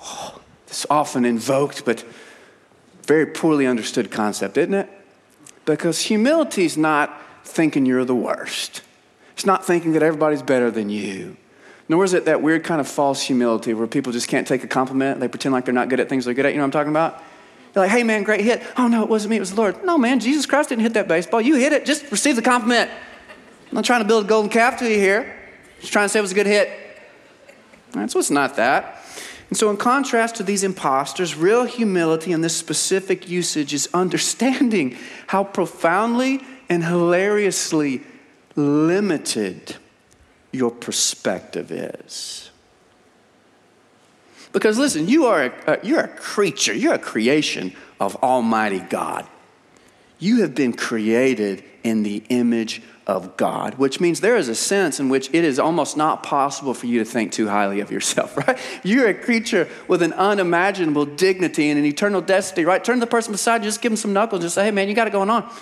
Oh, 0.00 0.40
it's 0.66 0.86
often 0.88 1.24
invoked, 1.24 1.84
but 1.84 2.04
very 3.02 3.26
poorly 3.26 3.66
understood 3.66 4.10
concept, 4.10 4.56
isn't 4.56 4.74
it? 4.74 4.90
Because 5.66 6.00
humility 6.02 6.64
is 6.64 6.76
not 6.76 7.20
thinking 7.44 7.84
you're 7.84 8.04
the 8.04 8.14
worst. 8.14 8.82
It's 9.34 9.44
not 9.44 9.64
thinking 9.64 9.92
that 9.92 10.02
everybody's 10.02 10.42
better 10.42 10.70
than 10.70 10.90
you. 10.90 11.36
Nor 11.88 12.04
is 12.04 12.14
it 12.14 12.24
that 12.24 12.40
weird 12.40 12.64
kind 12.64 12.80
of 12.80 12.88
false 12.88 13.22
humility 13.22 13.74
where 13.74 13.86
people 13.86 14.12
just 14.12 14.28
can't 14.28 14.46
take 14.46 14.64
a 14.64 14.66
compliment. 14.66 15.20
They 15.20 15.28
pretend 15.28 15.52
like 15.52 15.66
they're 15.66 15.74
not 15.74 15.90
good 15.90 16.00
at 16.00 16.08
things 16.08 16.24
they're 16.24 16.34
good 16.34 16.46
at. 16.46 16.52
You 16.52 16.58
know 16.58 16.62
what 16.62 16.68
I'm 16.68 16.70
talking 16.72 16.92
about? 16.92 17.22
Like, 17.74 17.90
hey 17.90 18.04
man, 18.04 18.22
great 18.22 18.40
hit. 18.40 18.62
Oh 18.76 18.86
no, 18.86 19.02
it 19.02 19.08
wasn't 19.08 19.30
me, 19.30 19.36
it 19.36 19.40
was 19.40 19.50
the 19.50 19.56
Lord. 19.56 19.84
No, 19.84 19.98
man, 19.98 20.20
Jesus 20.20 20.46
Christ 20.46 20.68
didn't 20.68 20.82
hit 20.82 20.94
that 20.94 21.08
baseball. 21.08 21.40
You 21.40 21.56
hit 21.56 21.72
it, 21.72 21.84
just 21.84 22.10
receive 22.10 22.36
the 22.36 22.42
compliment. 22.42 22.90
I'm 22.90 23.74
not 23.74 23.84
trying 23.84 24.02
to 24.02 24.06
build 24.06 24.26
a 24.26 24.28
golden 24.28 24.50
calf 24.50 24.78
to 24.78 24.88
you 24.88 24.96
here. 24.96 25.36
Just 25.80 25.92
trying 25.92 26.04
to 26.04 26.08
say 26.08 26.20
it 26.20 26.22
was 26.22 26.32
a 26.32 26.36
good 26.36 26.46
hit. 26.46 26.70
So 28.06 28.18
it's 28.18 28.30
not 28.30 28.56
that. 28.56 29.04
And 29.50 29.58
so, 29.58 29.70
in 29.70 29.76
contrast 29.76 30.36
to 30.36 30.42
these 30.42 30.64
imposters, 30.64 31.36
real 31.36 31.64
humility 31.64 32.32
in 32.32 32.40
this 32.40 32.56
specific 32.56 33.28
usage 33.28 33.74
is 33.74 33.88
understanding 33.94 34.96
how 35.28 35.44
profoundly 35.44 36.40
and 36.68 36.84
hilariously 36.84 38.02
limited 38.56 39.76
your 40.50 40.70
perspective 40.70 41.70
is. 41.70 42.50
Because 44.54 44.78
listen, 44.78 45.08
you 45.08 45.26
are 45.26 45.52
a, 45.66 45.80
you're 45.84 46.00
a 46.00 46.08
creature, 46.08 46.72
you're 46.72 46.94
a 46.94 46.98
creation 46.98 47.74
of 47.98 48.14
Almighty 48.22 48.78
God. 48.78 49.26
You 50.20 50.42
have 50.42 50.54
been 50.54 50.72
created 50.72 51.64
in 51.82 52.04
the 52.04 52.22
image 52.28 52.80
of 53.04 53.36
God, 53.36 53.74
which 53.74 54.00
means 54.00 54.20
there 54.20 54.36
is 54.36 54.48
a 54.48 54.54
sense 54.54 55.00
in 55.00 55.08
which 55.08 55.28
it 55.34 55.44
is 55.44 55.58
almost 55.58 55.96
not 55.96 56.22
possible 56.22 56.72
for 56.72 56.86
you 56.86 57.00
to 57.00 57.04
think 57.04 57.32
too 57.32 57.48
highly 57.48 57.80
of 57.80 57.90
yourself, 57.90 58.36
right? 58.48 58.56
You're 58.84 59.08
a 59.08 59.14
creature 59.14 59.68
with 59.88 60.02
an 60.02 60.12
unimaginable 60.12 61.04
dignity 61.04 61.68
and 61.68 61.78
an 61.78 61.84
eternal 61.84 62.20
destiny, 62.20 62.64
right? 62.64 62.82
Turn 62.82 62.96
to 62.96 63.00
the 63.00 63.10
person 63.10 63.32
beside 63.32 63.62
you, 63.62 63.68
just 63.68 63.82
give 63.82 63.90
them 63.90 63.96
some 63.96 64.12
knuckles, 64.12 64.42
just 64.42 64.54
say, 64.54 64.64
hey 64.64 64.70
man, 64.70 64.88
you 64.88 64.94
got 64.94 65.08
it 65.08 65.12
going 65.12 65.30
on. 65.30 65.52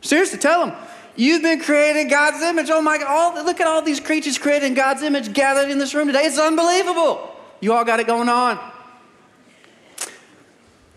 Seriously, 0.00 0.40
tell 0.40 0.66
them. 0.66 0.76
You've 1.14 1.42
been 1.42 1.60
created 1.60 2.00
in 2.00 2.08
God's 2.08 2.42
image. 2.42 2.70
Oh 2.70 2.82
my 2.82 2.98
God, 2.98 3.06
all, 3.06 3.44
look 3.44 3.60
at 3.60 3.68
all 3.68 3.82
these 3.82 4.00
creatures 4.00 4.36
created 4.36 4.66
in 4.66 4.74
God's 4.74 5.02
image 5.02 5.32
gathered 5.32 5.70
in 5.70 5.78
this 5.78 5.94
room 5.94 6.08
today. 6.08 6.24
It's 6.24 6.40
unbelievable. 6.40 7.31
You 7.62 7.72
all 7.72 7.84
got 7.84 8.00
it 8.00 8.08
going 8.08 8.28
on. 8.28 8.58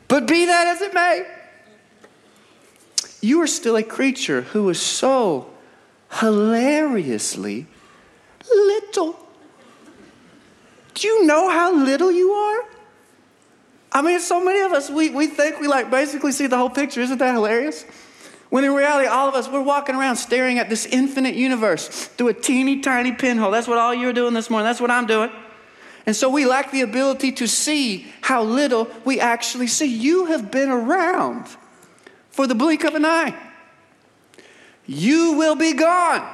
But 0.07 0.27
be 0.27 0.45
that 0.45 0.67
as 0.67 0.81
it 0.81 0.93
may, 0.93 1.25
you 3.21 3.39
are 3.41 3.47
still 3.47 3.75
a 3.75 3.83
creature 3.83 4.41
who 4.41 4.67
is 4.69 4.81
so 4.81 5.47
hilariously 6.11 7.67
little. 8.51 9.15
Do 10.95 11.07
you 11.07 11.25
know 11.25 11.49
how 11.49 11.75
little 11.75 12.11
you 12.11 12.31
are? 12.31 12.63
I 13.91 14.01
mean, 14.01 14.19
so 14.19 14.43
many 14.43 14.61
of 14.61 14.71
us, 14.71 14.89
we, 14.89 15.11
we 15.11 15.27
think 15.27 15.59
we 15.59 15.67
like 15.67 15.91
basically 15.91 16.31
see 16.31 16.47
the 16.47 16.57
whole 16.57 16.69
picture. 16.69 16.99
Isn't 17.01 17.19
that 17.19 17.33
hilarious? 17.33 17.83
When 18.49 18.63
in 18.63 18.73
reality, 18.73 19.07
all 19.07 19.27
of 19.27 19.35
us, 19.35 19.47
we're 19.47 19.61
walking 19.61 19.95
around 19.95 20.15
staring 20.15 20.57
at 20.57 20.69
this 20.69 20.87
infinite 20.87 21.35
universe 21.35 21.87
through 21.87 22.29
a 22.29 22.33
teeny 22.33 22.81
tiny 22.81 23.11
pinhole. 23.11 23.51
That's 23.51 23.67
what 23.67 23.77
all 23.77 23.93
you're 23.93 24.13
doing 24.13 24.33
this 24.33 24.49
morning. 24.49 24.65
That's 24.65 24.81
what 24.81 24.89
I'm 24.89 25.05
doing. 25.05 25.29
And 26.05 26.15
so 26.15 26.29
we 26.29 26.45
lack 26.45 26.71
the 26.71 26.81
ability 26.81 27.31
to 27.33 27.47
see 27.47 28.05
how 28.21 28.43
little 28.43 28.87
we 29.03 29.19
actually 29.19 29.67
see. 29.67 29.87
You 29.87 30.25
have 30.25 30.51
been 30.51 30.69
around 30.69 31.47
for 32.29 32.45
the 32.45 32.55
blink 32.55 32.83
of 32.83 32.93
an 32.93 33.05
eye. 33.05 33.35
You 34.85 35.33
will 35.33 35.55
be 35.55 35.73
gone 35.73 36.29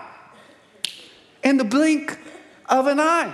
in 1.43 1.57
the 1.57 1.63
blink 1.63 2.19
of 2.67 2.87
an 2.87 2.99
eye. 2.99 3.33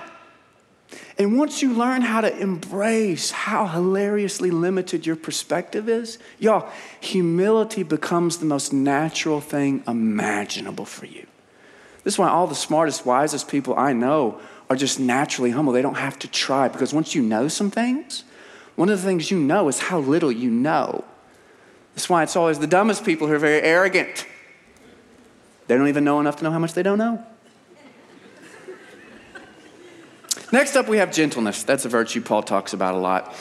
And 1.17 1.37
once 1.37 1.63
you 1.63 1.73
learn 1.73 2.03
how 2.03 2.21
to 2.21 2.37
embrace 2.37 3.31
how 3.31 3.65
hilariously 3.65 4.51
limited 4.51 5.05
your 5.05 5.15
perspective 5.15 5.89
is, 5.89 6.19
y'all, 6.37 6.69
humility 7.01 7.81
becomes 7.81 8.37
the 8.37 8.45
most 8.45 8.71
natural 8.71 9.41
thing 9.41 9.83
imaginable 9.87 10.85
for 10.85 11.07
you. 11.07 11.25
This 12.03 12.13
is 12.13 12.19
why 12.19 12.29
all 12.29 12.47
the 12.47 12.55
smartest, 12.55 13.05
wisest 13.05 13.49
people 13.49 13.75
I 13.75 13.93
know 13.93 14.39
are 14.69 14.75
just 14.75 14.99
naturally 14.99 15.51
humble. 15.51 15.73
They 15.73 15.81
don't 15.81 15.95
have 15.97 16.19
to 16.19 16.27
try 16.27 16.67
because 16.67 16.93
once 16.93 17.15
you 17.15 17.21
know 17.21 17.47
some 17.47 17.71
things, 17.71 18.23
one 18.75 18.89
of 18.89 19.01
the 19.01 19.07
things 19.07 19.31
you 19.31 19.39
know 19.39 19.67
is 19.67 19.79
how 19.79 19.99
little 19.99 20.31
you 20.31 20.49
know. 20.51 21.03
That's 21.95 22.09
why 22.09 22.23
it's 22.23 22.35
always 22.35 22.59
the 22.59 22.67
dumbest 22.67 23.03
people 23.03 23.27
who 23.27 23.33
are 23.33 23.39
very 23.39 23.61
arrogant. 23.61 24.27
They 25.67 25.75
don't 25.75 25.87
even 25.87 26.03
know 26.03 26.19
enough 26.19 26.37
to 26.37 26.43
know 26.43 26.51
how 26.51 26.59
much 26.59 26.73
they 26.73 26.83
don't 26.83 26.97
know. 26.97 27.25
Next 30.51 30.75
up, 30.75 30.87
we 30.87 30.97
have 30.97 31.11
gentleness. 31.11 31.63
That's 31.63 31.83
a 31.83 31.89
virtue 31.89 32.21
Paul 32.21 32.43
talks 32.43 32.71
about 32.71 32.93
a 32.93 32.97
lot. 32.97 33.35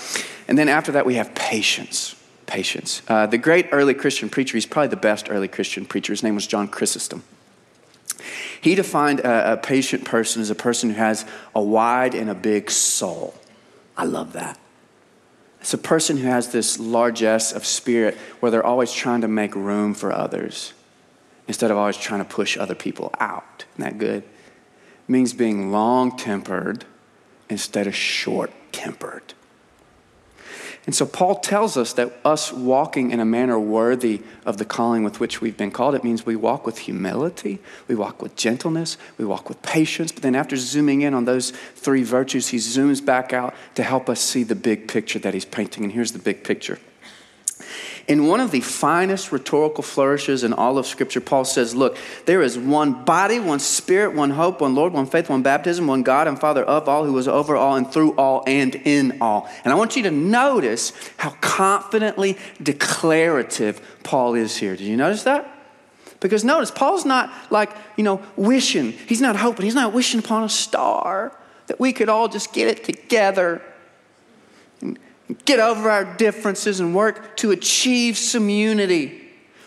And 0.48 0.58
then 0.58 0.68
after 0.68 0.92
that, 0.92 1.06
we 1.06 1.14
have 1.14 1.34
patience. 1.34 2.16
Patience. 2.46 3.02
Uh, 3.06 3.26
the 3.26 3.38
great 3.38 3.68
early 3.72 3.94
Christian 3.94 4.28
preacher, 4.28 4.56
he's 4.56 4.66
probably 4.66 4.88
the 4.88 4.96
best 4.96 5.28
early 5.30 5.48
Christian 5.48 5.86
preacher. 5.86 6.12
His 6.12 6.22
name 6.22 6.34
was 6.34 6.46
John 6.46 6.66
Chrysostom. 6.66 7.22
He 8.60 8.74
defined 8.74 9.20
a, 9.20 9.52
a 9.52 9.56
patient 9.56 10.04
person 10.04 10.42
as 10.42 10.50
a 10.50 10.54
person 10.54 10.90
who 10.90 10.96
has 10.96 11.24
a 11.54 11.62
wide 11.62 12.14
and 12.14 12.30
a 12.30 12.34
big 12.34 12.70
soul. 12.70 13.34
I 13.96 14.04
love 14.04 14.32
that. 14.34 14.58
It's 15.60 15.74
a 15.74 15.78
person 15.78 16.16
who 16.16 16.28
has 16.28 16.52
this 16.52 16.78
largesse 16.78 17.52
of 17.52 17.66
spirit 17.66 18.16
where 18.40 18.50
they're 18.50 18.64
always 18.64 18.92
trying 18.92 19.22
to 19.22 19.28
make 19.28 19.54
room 19.54 19.94
for 19.94 20.12
others 20.12 20.72
instead 21.48 21.70
of 21.70 21.76
always 21.76 21.96
trying 21.96 22.20
to 22.20 22.28
push 22.28 22.56
other 22.56 22.74
people 22.74 23.10
out. 23.18 23.64
Isn't 23.74 23.84
that 23.84 23.98
good? 23.98 24.22
It 24.22 25.08
means 25.08 25.32
being 25.32 25.72
long 25.72 26.16
tempered 26.16 26.84
instead 27.48 27.86
of 27.86 27.94
short 27.94 28.52
tempered. 28.72 29.34
And 30.86 30.94
so 30.94 31.04
Paul 31.04 31.40
tells 31.40 31.76
us 31.76 31.92
that 31.94 32.12
us 32.24 32.52
walking 32.52 33.10
in 33.10 33.18
a 33.18 33.24
manner 33.24 33.58
worthy 33.58 34.22
of 34.44 34.56
the 34.56 34.64
calling 34.64 35.02
with 35.02 35.18
which 35.18 35.40
we've 35.40 35.56
been 35.56 35.72
called, 35.72 35.96
it 35.96 36.04
means 36.04 36.24
we 36.24 36.36
walk 36.36 36.64
with 36.64 36.78
humility, 36.78 37.58
we 37.88 37.96
walk 37.96 38.22
with 38.22 38.36
gentleness, 38.36 38.96
we 39.18 39.24
walk 39.24 39.48
with 39.48 39.60
patience. 39.62 40.12
But 40.12 40.22
then 40.22 40.36
after 40.36 40.56
zooming 40.56 41.02
in 41.02 41.12
on 41.12 41.24
those 41.24 41.50
three 41.74 42.04
virtues, 42.04 42.48
he 42.48 42.58
zooms 42.58 43.04
back 43.04 43.32
out 43.32 43.52
to 43.74 43.82
help 43.82 44.08
us 44.08 44.20
see 44.20 44.44
the 44.44 44.54
big 44.54 44.86
picture 44.86 45.18
that 45.18 45.34
he's 45.34 45.44
painting. 45.44 45.82
And 45.82 45.92
here's 45.92 46.12
the 46.12 46.20
big 46.20 46.44
picture. 46.44 46.78
In 48.08 48.26
one 48.26 48.38
of 48.38 48.52
the 48.52 48.60
finest 48.60 49.32
rhetorical 49.32 49.82
flourishes 49.82 50.44
in 50.44 50.52
all 50.52 50.78
of 50.78 50.86
Scripture, 50.86 51.20
Paul 51.20 51.44
says, 51.44 51.74
Look, 51.74 51.96
there 52.24 52.40
is 52.40 52.56
one 52.56 53.04
body, 53.04 53.40
one 53.40 53.58
spirit, 53.58 54.14
one 54.14 54.30
hope, 54.30 54.60
one 54.60 54.76
Lord, 54.76 54.92
one 54.92 55.06
faith, 55.06 55.28
one 55.28 55.42
baptism, 55.42 55.88
one 55.88 56.04
God 56.04 56.28
and 56.28 56.38
Father 56.38 56.62
of 56.62 56.88
all, 56.88 57.04
who 57.04 57.18
is 57.18 57.26
over 57.26 57.56
all 57.56 57.74
and 57.74 57.90
through 57.90 58.14
all 58.14 58.44
and 58.46 58.76
in 58.76 59.18
all. 59.20 59.48
And 59.64 59.72
I 59.72 59.76
want 59.76 59.96
you 59.96 60.04
to 60.04 60.12
notice 60.12 60.92
how 61.16 61.30
confidently 61.40 62.38
declarative 62.62 63.80
Paul 64.04 64.34
is 64.34 64.56
here. 64.56 64.76
Did 64.76 64.86
you 64.86 64.96
notice 64.96 65.24
that? 65.24 65.52
Because 66.20 66.44
notice, 66.44 66.70
Paul's 66.70 67.04
not 67.04 67.32
like, 67.50 67.70
you 67.96 68.04
know, 68.04 68.22
wishing. 68.36 68.92
He's 68.92 69.20
not 69.20 69.34
hoping. 69.34 69.64
He's 69.64 69.74
not 69.74 69.92
wishing 69.92 70.20
upon 70.20 70.44
a 70.44 70.48
star 70.48 71.36
that 71.66 71.80
we 71.80 71.92
could 71.92 72.08
all 72.08 72.28
just 72.28 72.52
get 72.52 72.68
it 72.68 72.84
together 72.84 73.62
get 75.44 75.60
over 75.60 75.90
our 75.90 76.04
differences 76.16 76.80
and 76.80 76.94
work 76.94 77.36
to 77.38 77.50
achieve 77.50 78.16
some 78.16 78.48
unity, 78.48 79.22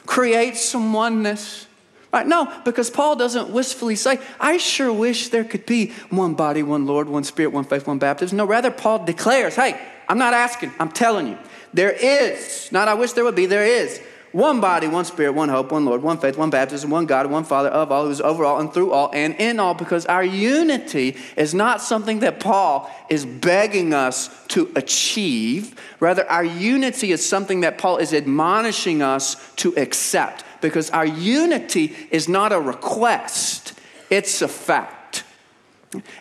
create 0.06 0.56
some 0.56 0.94
oneness. 0.94 1.68
Right? 2.12 2.26
No, 2.26 2.52
because 2.66 2.90
Paul 2.90 3.16
doesn't 3.16 3.50
wistfully 3.50 3.96
say, 3.96 4.20
I 4.40 4.58
sure 4.58 4.92
wish 4.92 5.30
there 5.30 5.44
could 5.44 5.66
be 5.66 5.92
one 6.10 6.34
body, 6.34 6.64
one 6.64 6.88
Lord, 6.88 7.08
one 7.08 7.24
Spirit, 7.24 7.54
one 7.54 7.66
faith, 7.66 7.86
one 7.86 8.00
baptism. 8.00 8.38
No, 8.38 8.46
rather, 8.46 8.72
Paul 8.72 9.06
declares, 9.06 9.56
hey, 9.56 9.80
I'm 10.08 10.18
not 10.18 10.34
asking, 10.34 10.72
I'm 10.80 10.92
telling 10.92 11.28
you. 11.28 11.38
There 11.72 11.92
is, 11.92 12.70
not 12.72 12.88
I 12.88 12.96
wish 12.96 13.14
there 13.14 13.24
would 13.24 13.36
be, 13.36 13.46
there 13.46 13.66
is 13.66 14.02
one 14.32 14.62
body, 14.62 14.88
one 14.88 15.06
spirit, 15.06 15.34
one 15.34 15.50
hope, 15.50 15.72
one 15.72 15.86
Lord, 15.86 16.04
one 16.04 16.18
faith, 16.18 16.38
one 16.38 16.50
baptism, 16.50 16.90
one 16.90 17.06
God, 17.06 17.28
one 17.28 17.44
Father 17.44 17.70
of 17.70 17.92
all, 17.92 18.06
who 18.06 18.12
is 18.12 18.22
over 18.22 18.46
all 18.46 18.60
and 18.60 18.72
through 18.72 18.92
all 18.92 19.10
and 19.14 19.36
in 19.36 19.60
all, 19.60 19.74
because 19.74 20.06
our 20.06 20.24
unity 20.24 21.18
is 21.36 21.54
not 21.54 21.82
something 21.82 22.20
that 22.20 22.40
Paul 22.40 22.90
is 23.10 23.26
begging 23.26 23.94
us 23.94 24.30
to 24.50 24.72
achieve. 24.76 25.76
Rather, 26.00 26.30
our 26.30 26.44
unity 26.44 27.12
is 27.12 27.28
something 27.28 27.62
that 27.62 27.78
Paul 27.78 27.98
is 27.98 28.14
admonishing 28.14 29.02
us 29.02 29.36
to 29.58 29.76
accept, 29.78 30.44
because 30.62 30.90
our 30.92 31.06
unity 31.06 31.96
is 32.12 32.30
not 32.30 32.52
a 32.52 32.60
request, 32.60 33.74
it's 34.10 34.42
a 34.42 34.48
fact. 34.48 35.24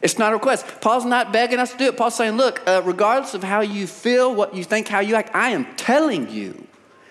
It's 0.00 0.18
not 0.18 0.32
a 0.32 0.36
request. 0.36 0.64
Paul's 0.80 1.04
not 1.04 1.30
begging 1.30 1.58
us 1.58 1.72
to 1.72 1.78
do 1.78 1.84
it. 1.88 1.96
Paul's 1.98 2.14
saying, 2.14 2.38
look, 2.38 2.62
uh, 2.66 2.80
regardless 2.86 3.34
of 3.34 3.42
how 3.42 3.60
you 3.60 3.86
feel, 3.86 4.34
what 4.34 4.54
you 4.54 4.64
think, 4.64 4.88
how 4.88 5.00
you 5.00 5.14
act, 5.14 5.34
I 5.34 5.50
am 5.50 5.66
telling 5.76 6.30
you 6.30 6.66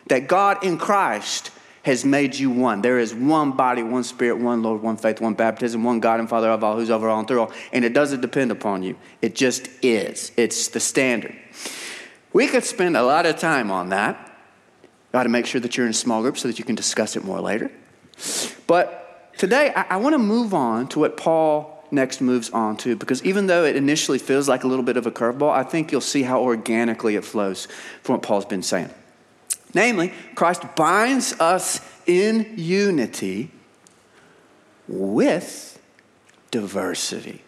that 0.08 0.28
God 0.28 0.64
in 0.64 0.78
Christ 0.78 1.52
has 1.84 2.04
made 2.04 2.36
you 2.36 2.50
one. 2.50 2.82
There 2.82 3.00
is 3.00 3.14
one 3.16 3.54
body, 3.54 3.82
one 3.82 4.04
spirit, 4.04 4.38
one 4.40 4.62
Lord, 4.62 4.82
one 4.82 4.98
faith, 4.98 5.22
one 5.22 5.36
baptism, 5.36 5.86
one 5.86 6.02
God 6.02 6.20
and 6.20 6.28
Father 6.28 6.50
of 6.50 6.62
all, 6.62 6.76
who's 6.76 6.90
over 6.90 7.08
all 7.08 7.20
and 7.20 7.28
through 7.28 7.40
all. 7.40 7.52
And 7.72 7.86
it 7.86 7.94
doesn't 7.94 8.20
depend 8.20 8.52
upon 8.52 8.84
you, 8.84 8.98
it 9.22 9.36
just 9.36 9.70
is. 9.82 10.34
It's 10.36 10.68
the 10.68 10.82
standard. 10.82 11.36
We 12.34 12.48
could 12.48 12.66
spend 12.66 12.98
a 12.98 13.04
lot 13.04 13.26
of 13.26 13.38
time 13.38 13.72
on 13.72 13.90
that. 13.90 14.24
Got 15.14 15.24
to 15.24 15.30
make 15.30 15.46
sure 15.46 15.62
that 15.62 15.78
you're 15.78 15.86
in 15.86 15.92
a 15.92 15.96
small 15.96 16.22
group 16.22 16.38
so 16.38 16.50
that 16.50 16.60
you 16.60 16.66
can 16.66 16.76
discuss 16.76 17.16
it 17.16 17.24
more 17.24 17.40
later. 17.40 17.72
But 18.68 19.34
today, 19.38 19.72
I, 19.74 19.86
I 19.92 19.98
want 19.98 20.14
to 20.14 20.20
move 20.20 20.54
on 20.54 20.90
to 20.90 21.00
what 21.00 21.16
Paul 21.16 21.86
next 21.90 22.20
moves 22.20 22.50
on 22.50 22.76
to 22.76 22.98
because 22.98 23.24
even 23.24 23.48
though 23.48 23.64
it 23.64 23.78
initially 23.78 24.20
feels 24.20 24.50
like 24.50 24.66
a 24.66 24.68
little 24.68 24.84
bit 24.84 24.98
of 24.98 25.08
a 25.08 25.12
curveball, 25.12 25.52
I 25.52 25.64
think 25.64 25.92
you'll 25.92 26.02
see 26.02 26.24
how 26.24 26.42
organically 26.42 27.16
it 27.16 27.24
flows 27.24 27.68
from 28.04 28.16
what 28.16 28.24
Paul's 28.24 28.46
been 28.46 28.62
saying. 28.62 28.90
Namely, 29.74 30.14
Christ 30.36 30.64
binds 30.76 31.34
us 31.40 31.82
in 32.06 32.54
unity 32.56 33.52
with 34.88 35.80
diversity. 36.52 37.44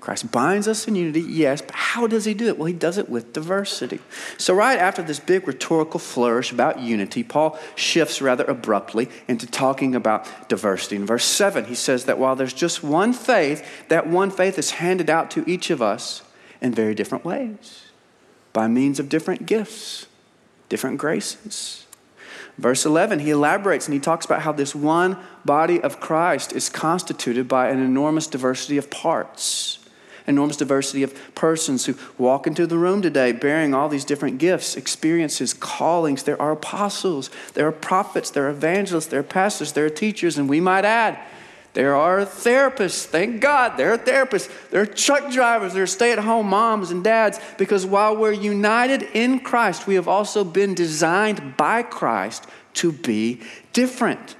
Christ 0.00 0.32
binds 0.32 0.66
us 0.66 0.88
in 0.88 0.96
unity, 0.96 1.20
yes, 1.20 1.62
but 1.62 1.74
how 1.74 2.06
does 2.08 2.24
he 2.24 2.34
do 2.34 2.48
it? 2.48 2.58
Well, 2.58 2.66
he 2.66 2.72
does 2.72 2.98
it 2.98 3.08
with 3.08 3.32
diversity. 3.32 4.00
So, 4.36 4.52
right 4.52 4.78
after 4.78 5.00
this 5.00 5.20
big 5.20 5.46
rhetorical 5.46 6.00
flourish 6.00 6.50
about 6.50 6.80
unity, 6.80 7.22
Paul 7.22 7.56
shifts 7.76 8.20
rather 8.20 8.44
abruptly 8.44 9.08
into 9.28 9.46
talking 9.46 9.94
about 9.94 10.48
diversity. 10.48 10.96
In 10.96 11.06
verse 11.06 11.24
7, 11.24 11.66
he 11.66 11.76
says 11.76 12.06
that 12.06 12.18
while 12.18 12.34
there's 12.34 12.52
just 12.52 12.82
one 12.82 13.12
faith, 13.12 13.64
that 13.88 14.08
one 14.08 14.30
faith 14.32 14.58
is 14.58 14.72
handed 14.72 15.08
out 15.08 15.30
to 15.32 15.48
each 15.48 15.70
of 15.70 15.80
us 15.80 16.22
in 16.60 16.74
very 16.74 16.94
different 16.94 17.24
ways 17.24 17.84
by 18.52 18.66
means 18.66 18.98
of 18.98 19.08
different 19.08 19.46
gifts 19.46 20.06
different 20.68 20.98
graces. 20.98 21.86
Verse 22.58 22.86
11, 22.86 23.18
he 23.18 23.30
elaborates 23.30 23.86
and 23.86 23.92
he 23.92 24.00
talks 24.00 24.24
about 24.24 24.42
how 24.42 24.52
this 24.52 24.74
one 24.74 25.18
body 25.44 25.80
of 25.80 26.00
Christ 26.00 26.52
is 26.52 26.68
constituted 26.68 27.48
by 27.48 27.68
an 27.68 27.80
enormous 27.80 28.26
diversity 28.26 28.78
of 28.78 28.90
parts, 28.90 29.78
enormous 30.26 30.56
diversity 30.56 31.02
of 31.02 31.34
persons 31.34 31.84
who 31.84 31.94
walk 32.16 32.46
into 32.46 32.66
the 32.66 32.78
room 32.78 33.02
today 33.02 33.32
bearing 33.32 33.74
all 33.74 33.90
these 33.90 34.06
different 34.06 34.38
gifts, 34.38 34.74
experiences, 34.74 35.52
callings. 35.52 36.22
There 36.22 36.40
are 36.40 36.52
apostles, 36.52 37.30
there 37.52 37.68
are 37.68 37.72
prophets, 37.72 38.30
there 38.30 38.46
are 38.46 38.50
evangelists, 38.50 39.06
there 39.06 39.20
are 39.20 39.24
pastors, 39.24 39.72
there 39.72 39.84
are 39.84 39.90
teachers, 39.90 40.38
and 40.38 40.48
we 40.48 40.60
might 40.60 40.86
add, 40.86 41.18
there 41.76 41.94
are 41.94 42.20
therapists, 42.20 43.04
thank 43.04 43.42
God, 43.42 43.76
there 43.76 43.92
are 43.92 43.98
therapists. 43.98 44.48
There 44.70 44.80
are 44.80 44.86
truck 44.86 45.30
drivers, 45.30 45.74
there 45.74 45.82
are 45.82 45.86
stay 45.86 46.10
at 46.10 46.18
home 46.18 46.48
moms 46.48 46.90
and 46.90 47.04
dads, 47.04 47.38
because 47.58 47.84
while 47.84 48.16
we're 48.16 48.32
united 48.32 49.02
in 49.12 49.40
Christ, 49.40 49.86
we 49.86 49.96
have 49.96 50.08
also 50.08 50.42
been 50.42 50.72
designed 50.72 51.58
by 51.58 51.82
Christ 51.82 52.46
to 52.76 52.92
be 52.92 53.42
different. 53.74 54.36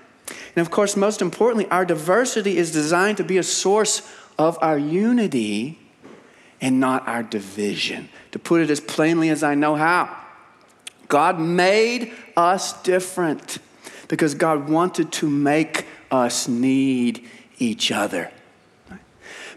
And 0.56 0.66
of 0.66 0.70
course, 0.70 0.96
most 0.96 1.20
importantly, 1.20 1.70
our 1.70 1.84
diversity 1.84 2.56
is 2.56 2.72
designed 2.72 3.18
to 3.18 3.24
be 3.24 3.36
a 3.36 3.42
source 3.42 4.10
of 4.38 4.56
our 4.62 4.78
unity 4.78 5.78
and 6.62 6.80
not 6.80 7.06
our 7.06 7.22
division. 7.22 8.08
To 8.32 8.38
put 8.38 8.62
it 8.62 8.70
as 8.70 8.80
plainly 8.80 9.28
as 9.28 9.42
I 9.42 9.54
know 9.54 9.76
how, 9.76 10.08
God 11.08 11.38
made 11.38 12.14
us 12.34 12.82
different 12.82 13.58
because 14.08 14.34
God 14.34 14.70
wanted 14.70 15.12
to 15.12 15.28
make 15.28 15.84
us 16.10 16.48
need 16.48 17.26
each 17.58 17.90
other. 17.90 18.30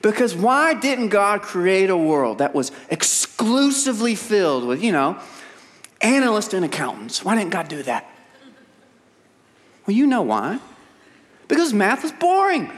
Because 0.01 0.33
why 0.33 0.73
didn't 0.73 1.09
God 1.09 1.41
create 1.41 1.89
a 1.89 1.97
world 1.97 2.37
that 2.37 2.55
was 2.55 2.71
exclusively 2.89 4.15
filled 4.15 4.65
with, 4.65 4.81
you 4.81 4.91
know, 4.91 5.19
analysts 6.01 6.53
and 6.53 6.63
accountants? 6.63 7.23
Why 7.25 7.35
didn't 7.35 7.51
God 7.51 7.67
do 7.67 7.83
that? 7.83 8.09
Well, 9.85 9.95
you 9.95 10.07
know 10.07 10.21
why. 10.21 10.59
Because 11.47 11.73
math 11.73 12.05
is 12.05 12.11
boring. 12.13 12.71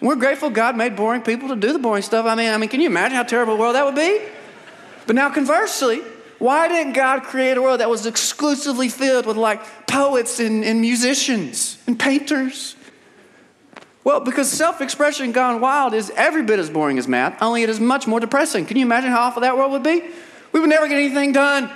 We're 0.00 0.16
grateful 0.16 0.50
God 0.50 0.76
made 0.76 0.96
boring 0.96 1.22
people 1.22 1.48
to 1.48 1.56
do 1.56 1.72
the 1.72 1.78
boring 1.78 2.02
stuff. 2.02 2.26
I 2.26 2.34
mean, 2.34 2.50
I 2.50 2.58
mean, 2.58 2.68
can 2.68 2.80
you 2.80 2.88
imagine 2.88 3.16
how 3.16 3.22
terrible 3.22 3.54
a 3.54 3.56
world 3.56 3.76
that 3.76 3.84
would 3.86 3.94
be? 3.94 4.20
But 5.06 5.16
now 5.16 5.30
conversely, 5.30 6.02
why 6.42 6.66
didn't 6.66 6.94
God 6.94 7.22
create 7.22 7.56
a 7.56 7.62
world 7.62 7.78
that 7.78 7.88
was 7.88 8.04
exclusively 8.04 8.88
filled 8.88 9.26
with 9.26 9.36
like 9.36 9.86
poets 9.86 10.40
and, 10.40 10.64
and 10.64 10.80
musicians 10.80 11.78
and 11.86 11.96
painters? 11.96 12.74
Well, 14.02 14.18
because 14.18 14.50
self 14.50 14.80
expression 14.80 15.30
gone 15.30 15.60
wild 15.60 15.94
is 15.94 16.10
every 16.16 16.42
bit 16.42 16.58
as 16.58 16.68
boring 16.68 16.98
as 16.98 17.06
math, 17.06 17.40
only 17.40 17.62
it 17.62 17.68
is 17.68 17.78
much 17.78 18.08
more 18.08 18.18
depressing. 18.18 18.66
Can 18.66 18.76
you 18.76 18.84
imagine 18.84 19.12
how 19.12 19.20
awful 19.20 19.42
that 19.42 19.56
world 19.56 19.70
would 19.70 19.84
be? 19.84 20.02
We 20.50 20.58
would 20.58 20.68
never 20.68 20.88
get 20.88 20.98
anything 20.98 21.30
done. 21.30 21.70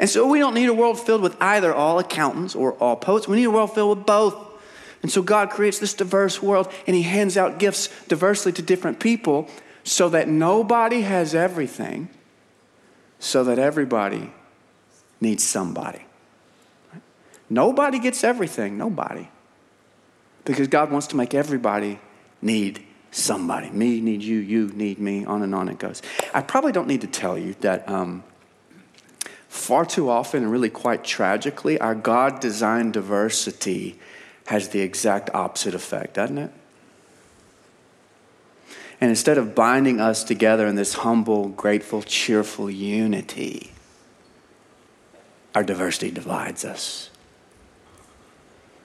And 0.00 0.08
so 0.08 0.26
we 0.26 0.38
don't 0.38 0.54
need 0.54 0.70
a 0.70 0.74
world 0.74 0.98
filled 0.98 1.20
with 1.20 1.36
either 1.42 1.74
all 1.74 1.98
accountants 1.98 2.54
or 2.54 2.72
all 2.72 2.96
poets. 2.96 3.28
We 3.28 3.36
need 3.36 3.44
a 3.44 3.50
world 3.50 3.74
filled 3.74 3.98
with 3.98 4.06
both. 4.06 4.34
And 5.02 5.12
so 5.12 5.20
God 5.20 5.50
creates 5.50 5.78
this 5.78 5.92
diverse 5.92 6.42
world 6.42 6.72
and 6.86 6.96
He 6.96 7.02
hands 7.02 7.36
out 7.36 7.58
gifts 7.58 7.90
diversely 8.08 8.52
to 8.52 8.62
different 8.62 8.98
people 8.98 9.46
so 9.84 10.08
that 10.08 10.26
nobody 10.26 11.02
has 11.02 11.34
everything 11.34 12.08
so 13.18 13.44
that 13.44 13.58
everybody 13.58 14.32
needs 15.20 15.44
somebody. 15.44 16.04
Nobody 17.48 17.98
gets 17.98 18.24
everything, 18.24 18.76
nobody. 18.76 19.28
Because 20.44 20.68
God 20.68 20.90
wants 20.90 21.06
to 21.08 21.16
make 21.16 21.34
everybody 21.34 21.98
need 22.42 22.84
somebody. 23.10 23.70
Me 23.70 24.00
need 24.00 24.22
you, 24.22 24.38
you 24.38 24.68
need 24.68 24.98
me, 24.98 25.24
on 25.24 25.42
and 25.42 25.54
on 25.54 25.68
it 25.68 25.78
goes. 25.78 26.02
I 26.34 26.42
probably 26.42 26.72
don't 26.72 26.86
need 26.86 27.00
to 27.00 27.06
tell 27.06 27.38
you 27.38 27.54
that 27.60 27.88
um, 27.88 28.22
far 29.48 29.84
too 29.84 30.10
often, 30.10 30.42
and 30.42 30.52
really 30.52 30.70
quite 30.70 31.02
tragically, 31.04 31.80
our 31.80 31.94
God 31.94 32.40
designed 32.40 32.92
diversity 32.92 33.98
has 34.46 34.68
the 34.68 34.80
exact 34.80 35.30
opposite 35.34 35.74
effect, 35.74 36.14
doesn't 36.14 36.38
it? 36.38 36.52
And 39.00 39.10
instead 39.10 39.36
of 39.36 39.54
binding 39.54 40.00
us 40.00 40.24
together 40.24 40.66
in 40.66 40.74
this 40.74 40.94
humble, 40.94 41.48
grateful, 41.48 42.02
cheerful 42.02 42.70
unity, 42.70 43.72
our 45.54 45.62
diversity 45.62 46.10
divides 46.10 46.64
us. 46.64 47.10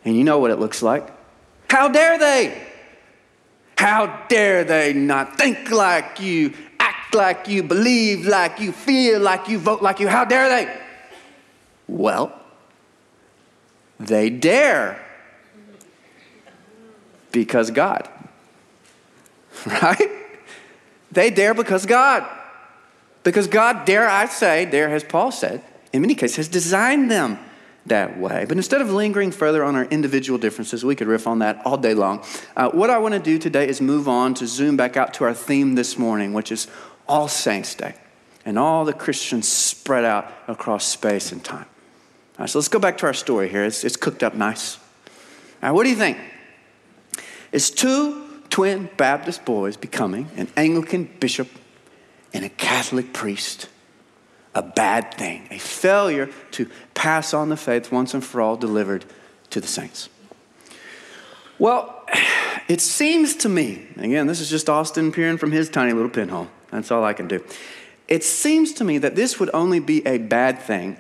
And 0.04 0.18
you 0.18 0.24
know 0.24 0.40
what 0.40 0.52
it 0.52 0.60
looks 0.60 0.82
like. 0.82 1.08
How 1.70 1.88
dare 1.88 2.18
they? 2.18 2.68
How 3.78 4.26
dare 4.28 4.64
they 4.64 4.94
not 4.94 5.38
think 5.38 5.72
like 5.72 6.20
you, 6.20 6.54
act 6.80 7.16
like 7.16 7.48
you, 7.48 7.64
believe 7.64 8.28
like 8.28 8.60
you, 8.60 8.72
feel 8.72 9.20
like 9.20 9.48
you, 9.48 9.58
vote 9.58 9.82
like 9.82 10.00
you. 10.00 10.08
How 10.08 10.26
dare 10.26 10.50
they? 10.50 10.82
Well, 11.88 12.32
they 14.00 14.30
dare 14.30 15.04
because 17.32 17.72
God. 17.72 18.10
Right? 19.82 20.10
They 21.12 21.30
dare 21.30 21.54
because 21.54 21.86
God. 21.86 22.26
Because 23.24 23.48
God, 23.48 23.86
dare 23.86 24.08
I 24.10 24.26
say, 24.26 24.66
dare 24.66 24.90
as 24.90 25.04
Paul 25.04 25.32
said, 25.32 25.64
in 25.94 26.02
many 26.02 26.16
cases, 26.16 26.38
has 26.38 26.48
designed 26.48 27.12
them 27.12 27.38
that 27.86 28.20
way. 28.20 28.46
But 28.48 28.58
instead 28.58 28.82
of 28.82 28.92
lingering 28.92 29.32
further 29.32 29.64
on 29.64 29.76
our 29.76 29.86
individual 29.86 30.40
differences, 30.40 30.86
we 30.86 30.96
could 30.96 31.08
riff 31.08 31.28
on 31.28 31.40
that 31.40 31.62
all 31.66 31.78
day 31.78 31.94
long. 31.94 32.24
Uh, 32.56 32.70
what 32.70 32.90
I 32.90 32.98
want 32.98 33.14
to 33.14 33.20
do 33.20 33.38
today 33.38 33.68
is 33.68 33.82
move 33.82 34.08
on 34.08 34.34
to 34.36 34.48
zoom 34.48 34.78
back 34.78 34.98
out 34.98 35.14
to 35.16 35.24
our 35.24 35.34
theme 35.34 35.76
this 35.76 35.98
morning, 35.98 36.34
which 36.34 36.52
is 36.52 36.68
All 37.08 37.28
Saints' 37.28 37.76
Day, 37.76 37.96
and 38.46 38.58
all 38.58 38.86
the 38.86 38.94
Christians 38.94 39.48
spread 39.48 40.06
out 40.06 40.32
across 40.48 40.86
space 40.86 41.32
and 41.32 41.44
time. 41.44 41.66
All 42.38 42.44
right, 42.44 42.50
so 42.50 42.60
let's 42.60 42.70
go 42.70 42.80
back 42.80 42.98
to 43.00 43.06
our 43.08 43.14
story 43.14 43.50
here. 43.50 43.64
It's, 43.64 43.84
it's 43.84 43.98
cooked 43.98 44.24
up 44.24 44.34
nice. 44.34 44.78
All 45.62 45.70
right, 45.70 45.72
what 45.72 45.84
do 45.84 45.90
you 45.90 45.96
think? 45.96 46.18
It's 47.52 47.70
two 47.70 48.31
twin 48.52 48.90
Baptist 48.98 49.44
boys 49.46 49.76
becoming 49.76 50.30
an 50.38 50.48
Anglican 50.56 51.10
bishop 51.20 51.50
and 52.34 52.46
a 52.46 52.50
Catholic 52.50 53.12
priest 53.14 53.68
a 54.54 54.62
bad 54.62 55.14
thing, 55.14 55.48
a 55.50 55.58
failure 55.58 56.30
to 56.52 56.70
pass 56.94 57.34
on 57.34 57.50
the 57.50 57.58
faith 57.58 57.92
once 57.92 58.14
and 58.14 58.24
for 58.24 58.42
all 58.42 58.58
delivered 58.58 59.06
to 59.50 59.62
the 59.62 59.68
saints. 59.68 60.10
Well, 61.58 62.06
it 62.68 62.82
seems 62.82 63.36
to 63.38 63.50
me, 63.50 63.88
again, 63.98 64.28
this 64.28 64.40
is 64.40 64.50
just 64.50 64.70
Austin 64.70 65.12
peering 65.12 65.38
from 65.38 65.52
his 65.52 65.70
tiny 65.70 65.94
little 65.94 66.10
pinhole. 66.10 66.48
That's 66.70 66.92
all 66.92 67.04
I 67.04 67.14
can 67.14 67.28
do. 67.28 67.44
It 68.08 68.24
seems 68.24 68.74
to 68.74 68.84
me 68.84 68.98
that 68.98 69.16
this 69.16 69.40
would 69.40 69.50
only 69.54 69.80
be 69.80 70.06
a 70.06 70.18
bad 70.18 70.60
thing 70.60 70.98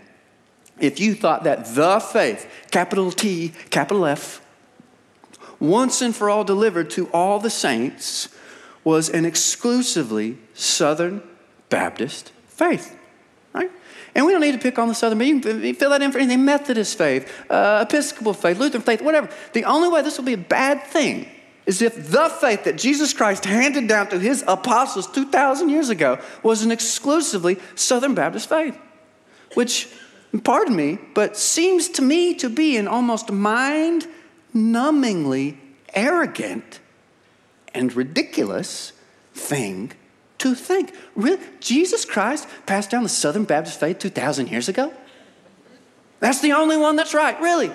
if 0.80 1.00
you 1.00 1.14
thought 1.14 1.44
that 1.44 1.76
the 1.76 2.00
faith, 2.00 2.50
capital 2.72 3.12
T, 3.12 3.54
capital 3.70 4.06
F, 4.06 4.41
once 5.62 6.02
and 6.02 6.14
for 6.14 6.30
all 6.30 6.44
delivered 6.44 6.90
to 6.90 7.08
all 7.12 7.40
the 7.40 7.50
saints, 7.50 8.28
was 8.84 9.10
an 9.10 9.24
exclusively 9.26 10.38
Southern 10.54 11.22
Baptist 11.70 12.34
faith 12.48 12.98
right? 13.54 13.72
And 14.14 14.26
we 14.26 14.32
don't 14.32 14.42
need 14.42 14.54
to 14.54 14.60
pick 14.60 14.78
on 14.78 14.88
the 14.88 14.96
Southern, 14.96 15.18
but 15.18 15.28
you 15.28 15.40
can 15.40 15.74
fill 15.76 15.90
that 15.92 16.02
in 16.02 16.12
for 16.12 16.20
anything 16.20 16.44
Methodist 16.44 16.98
faith, 16.98 17.32
uh, 17.50 17.86
Episcopal 17.88 18.34
faith, 18.34 18.60
Lutheran 18.60 18.84
faith, 18.84 19.02
whatever. 19.02 19.30
The 19.54 19.66
only 19.66 19.90
way 19.90 20.02
this 20.02 20.18
will 20.18 20.26
be 20.26 20.34
a 20.34 20.38
bad 20.38 20.84
thing 20.84 21.28
is 21.66 21.82
if 21.82 22.12
the 22.12 22.30
faith 22.30 22.64
that 22.66 22.78
Jesus 22.78 23.14
Christ 23.14 23.46
handed 23.46 23.88
down 23.88 24.10
to 24.10 24.20
his 24.20 24.44
apostles 24.48 25.08
2,000 25.08 25.70
years 25.70 25.90
ago 25.90 26.20
was 26.44 26.64
an 26.64 26.72
exclusively 26.72 27.58
Southern 27.76 28.16
Baptist 28.16 28.50
faith, 28.50 28.78
which, 29.54 29.88
pardon 30.44 30.76
me, 30.76 30.98
but 31.14 31.38
seems 31.38 31.88
to 31.90 32.02
me 32.02 32.34
to 32.36 32.50
be 32.50 32.78
an 32.78 32.88
almost 32.88 33.32
mind 33.32 34.08
numbingly 34.56 35.58
arrogant 35.94 36.80
and 37.74 37.94
ridiculous 37.94 38.94
thing 39.34 39.92
to 40.40 40.56
think. 40.56 40.94
Really? 41.16 41.42
Jesus 41.60 42.06
Christ 42.06 42.48
passed 42.66 42.90
down 42.90 43.04
the 43.04 43.10
Southern 43.10 43.44
Baptist 43.44 43.80
faith 43.80 44.00
2,000 44.00 44.48
years 44.50 44.68
ago? 44.68 44.94
That's 46.20 46.42
the 46.42 46.54
only 46.54 46.78
one 46.78 46.96
that's 46.96 47.14
right, 47.14 47.40
really. 47.40 47.72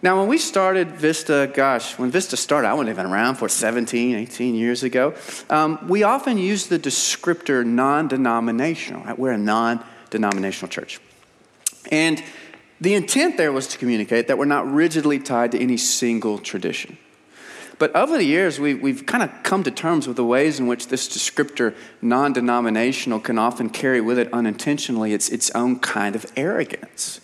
Now, 0.00 0.20
when 0.20 0.28
we 0.28 0.38
started 0.38 0.92
Vista, 0.92 1.50
gosh, 1.52 1.98
when 1.98 2.10
Vista 2.10 2.36
started, 2.36 2.68
I 2.68 2.74
wasn't 2.74 2.90
even 2.90 3.06
around 3.06 3.34
for 3.34 3.48
17, 3.48 4.14
18 4.14 4.54
years 4.54 4.84
ago. 4.84 5.14
Um, 5.50 5.88
we 5.88 6.04
often 6.04 6.38
use 6.38 6.68
the 6.68 6.78
descriptor 6.78 7.66
non 7.66 8.06
denominational, 8.06 9.02
right? 9.02 9.18
We're 9.18 9.32
a 9.32 9.38
non 9.38 9.84
denominational 10.10 10.68
church. 10.68 11.00
And 11.90 12.22
the 12.80 12.94
intent 12.94 13.36
there 13.36 13.52
was 13.52 13.66
to 13.68 13.78
communicate 13.78 14.28
that 14.28 14.38
we're 14.38 14.44
not 14.44 14.70
rigidly 14.70 15.18
tied 15.18 15.52
to 15.52 15.60
any 15.60 15.76
single 15.76 16.38
tradition. 16.38 16.96
But 17.78 17.94
over 17.94 18.16
the 18.16 18.24
years, 18.24 18.58
we, 18.58 18.74
we've 18.74 19.06
kind 19.06 19.22
of 19.22 19.30
come 19.44 19.62
to 19.62 19.70
terms 19.70 20.08
with 20.08 20.16
the 20.16 20.24
ways 20.24 20.58
in 20.58 20.66
which 20.66 20.88
this 20.88 21.08
descriptor, 21.08 21.74
non 22.02 22.32
denominational, 22.32 23.20
can 23.20 23.38
often 23.38 23.70
carry 23.70 24.00
with 24.00 24.18
it 24.18 24.32
unintentionally 24.32 25.12
its, 25.12 25.28
its 25.28 25.50
own 25.50 25.78
kind 25.78 26.16
of 26.16 26.26
arrogance. 26.36 27.20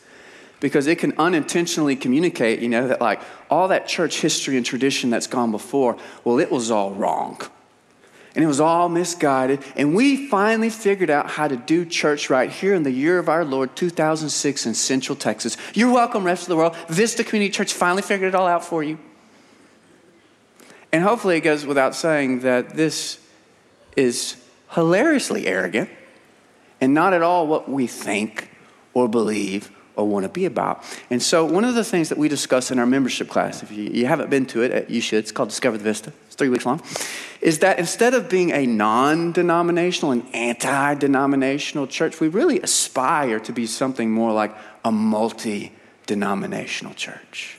Because 0.60 0.86
it 0.86 0.98
can 0.98 1.12
unintentionally 1.18 1.96
communicate, 1.96 2.60
you 2.60 2.68
know, 2.68 2.86
that 2.88 3.00
like 3.00 3.20
all 3.50 3.68
that 3.68 3.88
church 3.88 4.20
history 4.20 4.56
and 4.56 4.64
tradition 4.64 5.10
that's 5.10 5.26
gone 5.26 5.50
before, 5.50 5.98
well, 6.22 6.38
it 6.38 6.50
was 6.50 6.70
all 6.70 6.92
wrong. 6.92 7.40
And 8.34 8.42
it 8.42 8.48
was 8.48 8.60
all 8.60 8.88
misguided. 8.88 9.62
And 9.76 9.94
we 9.94 10.26
finally 10.28 10.70
figured 10.70 11.10
out 11.10 11.30
how 11.30 11.46
to 11.46 11.56
do 11.56 11.84
church 11.84 12.30
right 12.30 12.50
here 12.50 12.74
in 12.74 12.82
the 12.82 12.90
year 12.90 13.18
of 13.18 13.28
our 13.28 13.44
Lord, 13.44 13.76
2006, 13.76 14.66
in 14.66 14.74
Central 14.74 15.14
Texas. 15.14 15.56
You're 15.72 15.92
welcome, 15.92 16.24
rest 16.24 16.42
of 16.42 16.48
the 16.48 16.56
world. 16.56 16.76
Vista 16.88 17.22
Community 17.22 17.52
Church 17.52 17.72
finally 17.72 18.02
figured 18.02 18.28
it 18.28 18.34
all 18.34 18.48
out 18.48 18.64
for 18.64 18.82
you. 18.82 18.98
And 20.92 21.02
hopefully, 21.02 21.36
it 21.36 21.40
goes 21.40 21.64
without 21.64 21.94
saying 21.94 22.40
that 22.40 22.70
this 22.70 23.20
is 23.96 24.36
hilariously 24.70 25.46
arrogant 25.46 25.90
and 26.80 26.92
not 26.92 27.12
at 27.12 27.22
all 27.22 27.46
what 27.46 27.68
we 27.68 27.86
think 27.86 28.50
or 28.92 29.08
believe 29.08 29.70
or 29.96 30.06
want 30.06 30.24
to 30.24 30.28
be 30.28 30.44
about. 30.44 30.84
And 31.10 31.22
so, 31.22 31.44
one 31.44 31.64
of 31.64 31.74
the 31.74 31.84
things 31.84 32.08
that 32.08 32.18
we 32.18 32.28
discuss 32.28 32.70
in 32.70 32.78
our 32.78 32.86
membership 32.86 33.28
class, 33.28 33.62
if 33.62 33.70
you, 33.70 33.84
you 33.84 34.06
haven't 34.06 34.30
been 34.30 34.46
to 34.46 34.62
it, 34.62 34.72
uh, 34.72 34.86
you 34.88 35.00
should. 35.00 35.18
It's 35.18 35.32
called 35.32 35.50
Discover 35.50 35.78
the 35.78 35.84
Vista. 35.84 36.12
It's 36.26 36.34
three 36.34 36.48
weeks 36.48 36.66
long. 36.66 36.82
Is 37.40 37.60
that 37.60 37.78
instead 37.78 38.14
of 38.14 38.28
being 38.28 38.50
a 38.50 38.66
non-denominational 38.66 40.12
and 40.12 40.34
anti-denominational 40.34 41.86
church, 41.86 42.20
we 42.20 42.28
really 42.28 42.60
aspire 42.60 43.38
to 43.40 43.52
be 43.52 43.66
something 43.66 44.10
more 44.10 44.32
like 44.32 44.54
a 44.84 44.92
multi-denominational 44.92 46.94
church. 46.94 47.58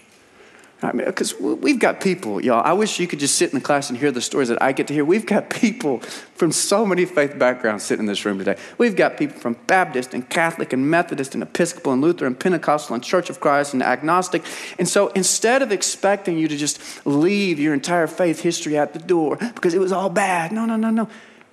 I 0.85 0.91
mean, 0.93 1.05
because 1.05 1.33
we've 1.39 1.79
got 1.79 1.99
people, 1.99 2.43
y'all. 2.43 2.61
I 2.63 2.73
wish 2.73 2.99
you 2.99 3.07
could 3.07 3.19
just 3.19 3.35
sit 3.35 3.51
in 3.51 3.59
the 3.59 3.65
class 3.65 3.89
and 3.89 3.97
hear 3.97 4.11
the 4.11 4.21
stories 4.21 4.49
that 4.49 4.61
I 4.61 4.71
get 4.71 4.87
to 4.87 4.93
hear. 4.93 5.03
We've 5.03 5.25
got 5.25 5.49
people 5.49 5.99
from 5.99 6.51
so 6.51 6.85
many 6.85 7.05
faith 7.05 7.37
backgrounds 7.39 7.83
sitting 7.83 8.03
in 8.03 8.05
this 8.05 8.23
room 8.23 8.37
today. 8.37 8.57
We've 8.77 8.95
got 8.95 9.17
people 9.17 9.39
from 9.39 9.57
Baptist 9.67 10.13
and 10.13 10.29
Catholic 10.29 10.73
and 10.73 10.89
Methodist 10.89 11.33
and 11.33 11.41
Episcopal 11.41 11.93
and 11.93 12.01
Lutheran 12.01 12.33
and 12.33 12.39
Pentecostal 12.39 12.93
and 12.93 13.03
Church 13.03 13.29
of 13.29 13.39
Christ 13.39 13.73
and 13.73 13.81
agnostic. 13.81 14.43
And 14.77 14.87
so 14.87 15.07
instead 15.09 15.61
of 15.61 15.71
expecting 15.71 16.37
you 16.37 16.47
to 16.47 16.55
just 16.55 17.05
leave 17.05 17.59
your 17.59 17.73
entire 17.73 18.07
faith 18.07 18.41
history 18.41 18.77
at 18.77 18.93
the 18.93 18.99
door 18.99 19.37
because 19.37 19.73
it 19.73 19.79
was 19.79 19.91
all 19.91 20.09
bad, 20.09 20.51
no, 20.51 20.65
no, 20.65 20.75
no, 20.75 20.91
no. 20.91 21.09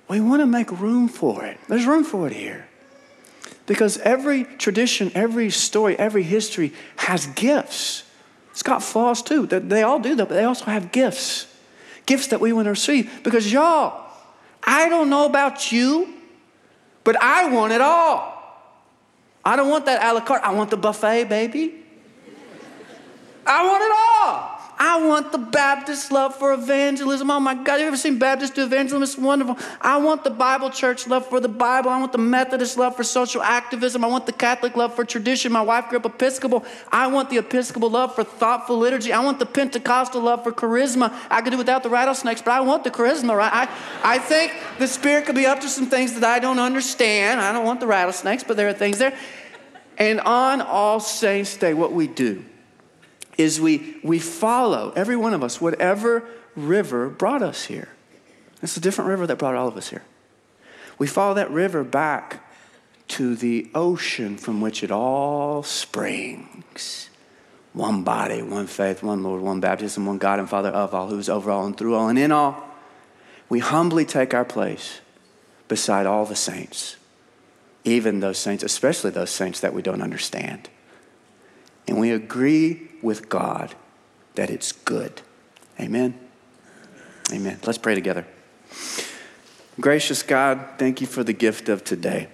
We 0.07 0.19
want 0.19 0.41
to 0.41 0.45
make 0.45 0.69
room 0.71 1.07
for 1.07 1.43
it. 1.43 1.57
There's 1.67 1.85
room 1.85 2.03
for 2.03 2.27
it 2.27 2.33
here. 2.33 2.67
Because 3.65 3.97
every 3.99 4.43
tradition, 4.43 5.11
every 5.15 5.49
story, 5.49 5.97
every 5.97 6.23
history 6.23 6.73
has 6.97 7.25
gifts. 7.27 8.03
It's 8.53 8.61
got 8.61 8.83
flaws 8.83 9.23
too. 9.23 9.47
They 9.47 9.81
all 9.81 9.99
do 9.99 10.13
that, 10.13 10.29
but 10.29 10.35
they 10.35 10.43
also 10.43 10.65
have 10.65 10.91
gifts. 10.91 11.47
Gifts 12.05 12.27
that 12.27 12.39
we 12.39 12.53
want 12.53 12.67
to 12.67 12.69
receive. 12.69 13.23
Because 13.23 13.51
y'all, 13.51 14.05
I 14.63 14.89
don't 14.89 15.09
know 15.09 15.25
about 15.25 15.71
you, 15.71 16.13
but 17.03 17.19
I 17.19 17.49
want 17.49 17.73
it 17.73 17.81
all. 17.81 18.31
I 19.43 19.55
don't 19.55 19.69
want 19.69 19.87
that 19.87 20.03
a 20.03 20.13
la 20.13 20.21
carte. 20.21 20.43
I 20.43 20.53
want 20.53 20.69
the 20.69 20.77
buffet, 20.77 21.23
baby. 21.25 21.83
I 23.43 23.65
want 23.65 23.83
it 23.83 23.91
all. 23.91 24.52
I 24.85 24.97
want 24.97 25.31
the 25.31 25.37
Baptist 25.37 26.11
love 26.11 26.35
for 26.35 26.51
evangelism. 26.51 27.31
Oh 27.31 27.39
my 27.39 27.55
God, 27.55 27.79
you 27.79 27.87
ever 27.87 27.95
seen 27.95 28.19
Baptists 28.19 28.49
do 28.49 28.65
evangelism? 28.65 29.01
It's 29.01 29.17
wonderful. 29.17 29.57
I 29.79 29.95
want 29.95 30.25
the 30.25 30.29
Bible 30.29 30.69
church 30.69 31.07
love 31.07 31.25
for 31.25 31.39
the 31.39 31.47
Bible. 31.47 31.89
I 31.89 32.01
want 32.01 32.11
the 32.11 32.17
Methodist 32.17 32.77
love 32.77 32.93
for 32.93 33.03
social 33.05 33.41
activism. 33.41 34.03
I 34.03 34.07
want 34.07 34.25
the 34.25 34.33
Catholic 34.33 34.75
love 34.75 34.93
for 34.93 35.05
tradition. 35.05 35.53
My 35.53 35.61
wife 35.61 35.87
grew 35.87 35.99
up 35.99 36.05
Episcopal. 36.05 36.65
I 36.91 37.07
want 37.07 37.29
the 37.29 37.37
Episcopal 37.37 37.89
love 37.89 38.13
for 38.13 38.25
thoughtful 38.25 38.77
liturgy. 38.77 39.13
I 39.13 39.23
want 39.23 39.39
the 39.39 39.45
Pentecostal 39.45 40.21
love 40.21 40.43
for 40.43 40.51
charisma. 40.51 41.17
I 41.29 41.41
could 41.41 41.51
do 41.51 41.57
without 41.57 41.83
the 41.83 41.89
rattlesnakes, 41.89 42.41
but 42.41 42.51
I 42.51 42.59
want 42.59 42.83
the 42.83 42.91
charisma, 42.91 43.37
right? 43.37 43.53
I, 43.53 43.69
I 44.03 44.19
think 44.19 44.51
the 44.79 44.87
Spirit 44.89 45.25
could 45.25 45.35
be 45.35 45.45
up 45.45 45.61
to 45.61 45.69
some 45.69 45.85
things 45.85 46.13
that 46.15 46.25
I 46.25 46.39
don't 46.39 46.59
understand. 46.59 47.39
I 47.39 47.53
don't 47.53 47.63
want 47.63 47.79
the 47.79 47.87
rattlesnakes, 47.87 48.43
but 48.43 48.57
there 48.57 48.67
are 48.67 48.73
things 48.73 48.97
there. 48.97 49.17
And 49.97 50.19
on 50.19 50.59
All 50.59 50.99
Saints' 50.99 51.55
Day, 51.55 51.73
what 51.73 51.93
we 51.93 52.07
do 52.07 52.43
is 53.37 53.59
we, 53.59 53.97
we 54.03 54.19
follow, 54.19 54.93
every 54.95 55.15
one 55.15 55.33
of 55.33 55.43
us, 55.43 55.59
whatever 55.59 56.23
river 56.55 57.09
brought 57.09 57.41
us 57.41 57.65
here. 57.65 57.89
It's 58.61 58.77
a 58.77 58.81
different 58.81 59.09
river 59.09 59.27
that 59.27 59.37
brought 59.37 59.55
all 59.55 59.67
of 59.67 59.77
us 59.77 59.89
here. 59.89 60.03
We 60.97 61.07
follow 61.07 61.33
that 61.33 61.51
river 61.51 61.83
back 61.83 62.49
to 63.09 63.35
the 63.35 63.69
ocean 63.75 64.37
from 64.37 64.61
which 64.61 64.83
it 64.83 64.91
all 64.91 65.63
springs. 65.63 67.09
One 67.73 68.03
body, 68.03 68.41
one 68.41 68.67
faith, 68.67 69.01
one 69.01 69.23
Lord, 69.23 69.41
one 69.41 69.59
baptism, 69.59 70.05
one 70.05 70.19
God 70.19 70.39
and 70.39 70.49
Father 70.49 70.69
of 70.69 70.93
all, 70.93 71.07
who 71.07 71.17
is 71.17 71.29
over 71.29 71.51
all 71.51 71.65
and 71.65 71.75
through 71.75 71.95
all 71.95 72.07
and 72.07 72.19
in 72.19 72.31
all. 72.31 72.63
We 73.49 73.59
humbly 73.59 74.05
take 74.05 74.33
our 74.33 74.45
place 74.45 75.01
beside 75.67 76.05
all 76.05 76.25
the 76.25 76.35
saints, 76.35 76.97
even 77.83 78.19
those 78.19 78.37
saints, 78.37 78.63
especially 78.63 79.09
those 79.11 79.31
saints 79.31 79.59
that 79.59 79.73
we 79.73 79.81
don't 79.81 80.01
understand 80.01 80.69
and 81.87 81.99
we 81.99 82.11
agree 82.11 82.89
with 83.01 83.29
God 83.29 83.75
that 84.35 84.49
it's 84.49 84.71
good. 84.71 85.21
Amen. 85.79 86.19
Amen. 87.31 87.59
Let's 87.65 87.77
pray 87.77 87.95
together. 87.95 88.25
Gracious 89.79 90.21
God, 90.21 90.65
thank 90.77 91.01
you 91.01 91.07
for 91.07 91.23
the 91.23 91.33
gift 91.33 91.67
of 91.67 91.83
today. 91.83 92.27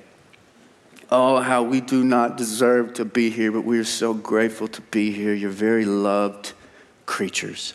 Oh, 1.11 1.39
how 1.39 1.63
we 1.63 1.81
do 1.81 2.03
not 2.03 2.37
deserve 2.37 2.93
to 2.95 3.05
be 3.05 3.29
here, 3.29 3.51
but 3.51 3.63
we 3.63 3.79
are 3.79 3.83
so 3.83 4.13
grateful 4.13 4.67
to 4.67 4.81
be 4.81 5.11
here. 5.11 5.33
You're 5.33 5.49
very 5.49 5.85
loved 5.85 6.53
creatures. 7.05 7.73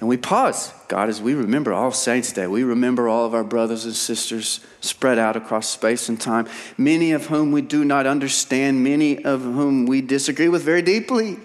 And 0.00 0.08
we 0.08 0.16
pause, 0.16 0.72
God, 0.88 1.10
as 1.10 1.20
we 1.20 1.34
remember 1.34 1.74
All 1.74 1.92
Saints' 1.92 2.32
Day. 2.32 2.46
We 2.46 2.64
remember 2.64 3.06
all 3.06 3.26
of 3.26 3.34
our 3.34 3.44
brothers 3.44 3.84
and 3.84 3.94
sisters 3.94 4.60
spread 4.80 5.18
out 5.18 5.36
across 5.36 5.68
space 5.68 6.08
and 6.08 6.18
time, 6.18 6.48
many 6.78 7.12
of 7.12 7.26
whom 7.26 7.52
we 7.52 7.60
do 7.60 7.84
not 7.84 8.06
understand, 8.06 8.82
many 8.82 9.22
of 9.22 9.42
whom 9.42 9.84
we 9.84 10.00
disagree 10.00 10.48
with 10.48 10.62
very 10.62 10.80
deeply. 10.80 11.38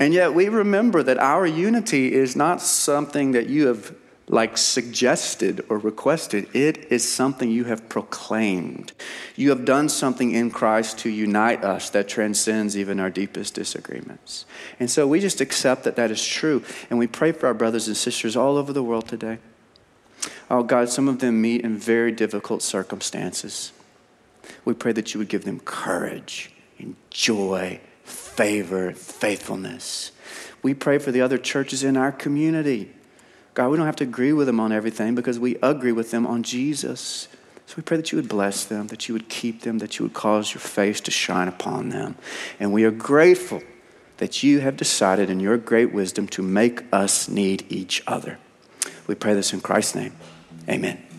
And 0.00 0.12
yet 0.12 0.34
we 0.34 0.48
remember 0.48 1.04
that 1.04 1.18
our 1.18 1.46
unity 1.46 2.12
is 2.12 2.34
not 2.34 2.60
something 2.60 3.30
that 3.32 3.48
you 3.48 3.68
have 3.68 3.94
like 4.32 4.56
suggested 4.56 5.62
or 5.68 5.76
requested. 5.76 6.48
It 6.56 6.90
is 6.90 7.08
something 7.08 7.50
you 7.50 7.64
have 7.64 7.86
proclaimed. 7.90 8.92
You 9.36 9.50
have 9.50 9.66
done 9.66 9.90
something 9.90 10.32
in 10.32 10.50
Christ 10.50 10.98
to 11.00 11.10
unite 11.10 11.62
us 11.62 11.90
that 11.90 12.08
transcends 12.08 12.74
even 12.74 12.98
our 12.98 13.10
deepest 13.10 13.54
disagreements. 13.54 14.46
And 14.80 14.90
so 14.90 15.06
we 15.06 15.20
just 15.20 15.42
accept 15.42 15.84
that 15.84 15.96
that 15.96 16.10
is 16.10 16.26
true. 16.26 16.64
And 16.88 16.98
we 16.98 17.06
pray 17.06 17.32
for 17.32 17.46
our 17.46 17.52
brothers 17.52 17.88
and 17.88 17.96
sisters 17.96 18.34
all 18.34 18.56
over 18.56 18.72
the 18.72 18.82
world 18.82 19.06
today. 19.06 19.38
Oh 20.50 20.62
God, 20.62 20.88
some 20.88 21.08
of 21.08 21.18
them 21.18 21.42
meet 21.42 21.60
in 21.60 21.76
very 21.76 22.10
difficult 22.10 22.62
circumstances. 22.62 23.72
We 24.64 24.72
pray 24.72 24.92
that 24.92 25.12
you 25.12 25.18
would 25.18 25.28
give 25.28 25.44
them 25.44 25.60
courage 25.60 26.50
and 26.78 26.96
joy, 27.10 27.80
favor, 28.02 28.92
faithfulness. 28.92 30.10
We 30.62 30.72
pray 30.72 30.96
for 30.96 31.12
the 31.12 31.20
other 31.20 31.36
churches 31.36 31.84
in 31.84 31.98
our 31.98 32.12
community 32.12 32.92
God, 33.54 33.68
we 33.70 33.76
don't 33.76 33.86
have 33.86 33.96
to 33.96 34.04
agree 34.04 34.32
with 34.32 34.46
them 34.46 34.60
on 34.60 34.72
everything 34.72 35.14
because 35.14 35.38
we 35.38 35.56
agree 35.62 35.92
with 35.92 36.10
them 36.10 36.26
on 36.26 36.42
Jesus. 36.42 37.28
So 37.66 37.74
we 37.76 37.82
pray 37.82 37.96
that 37.96 38.12
you 38.12 38.16
would 38.16 38.28
bless 38.28 38.64
them, 38.64 38.88
that 38.88 39.08
you 39.08 39.14
would 39.14 39.28
keep 39.28 39.62
them, 39.62 39.78
that 39.78 39.98
you 39.98 40.04
would 40.04 40.14
cause 40.14 40.54
your 40.54 40.60
face 40.60 41.00
to 41.02 41.10
shine 41.10 41.48
upon 41.48 41.90
them. 41.90 42.16
And 42.58 42.72
we 42.72 42.84
are 42.84 42.90
grateful 42.90 43.62
that 44.18 44.42
you 44.42 44.60
have 44.60 44.76
decided 44.76 45.30
in 45.30 45.40
your 45.40 45.56
great 45.56 45.92
wisdom 45.92 46.28
to 46.28 46.42
make 46.42 46.82
us 46.92 47.28
need 47.28 47.64
each 47.68 48.02
other. 48.06 48.38
We 49.06 49.14
pray 49.14 49.34
this 49.34 49.52
in 49.52 49.60
Christ's 49.60 49.96
name. 49.96 50.12
Amen. 50.68 51.11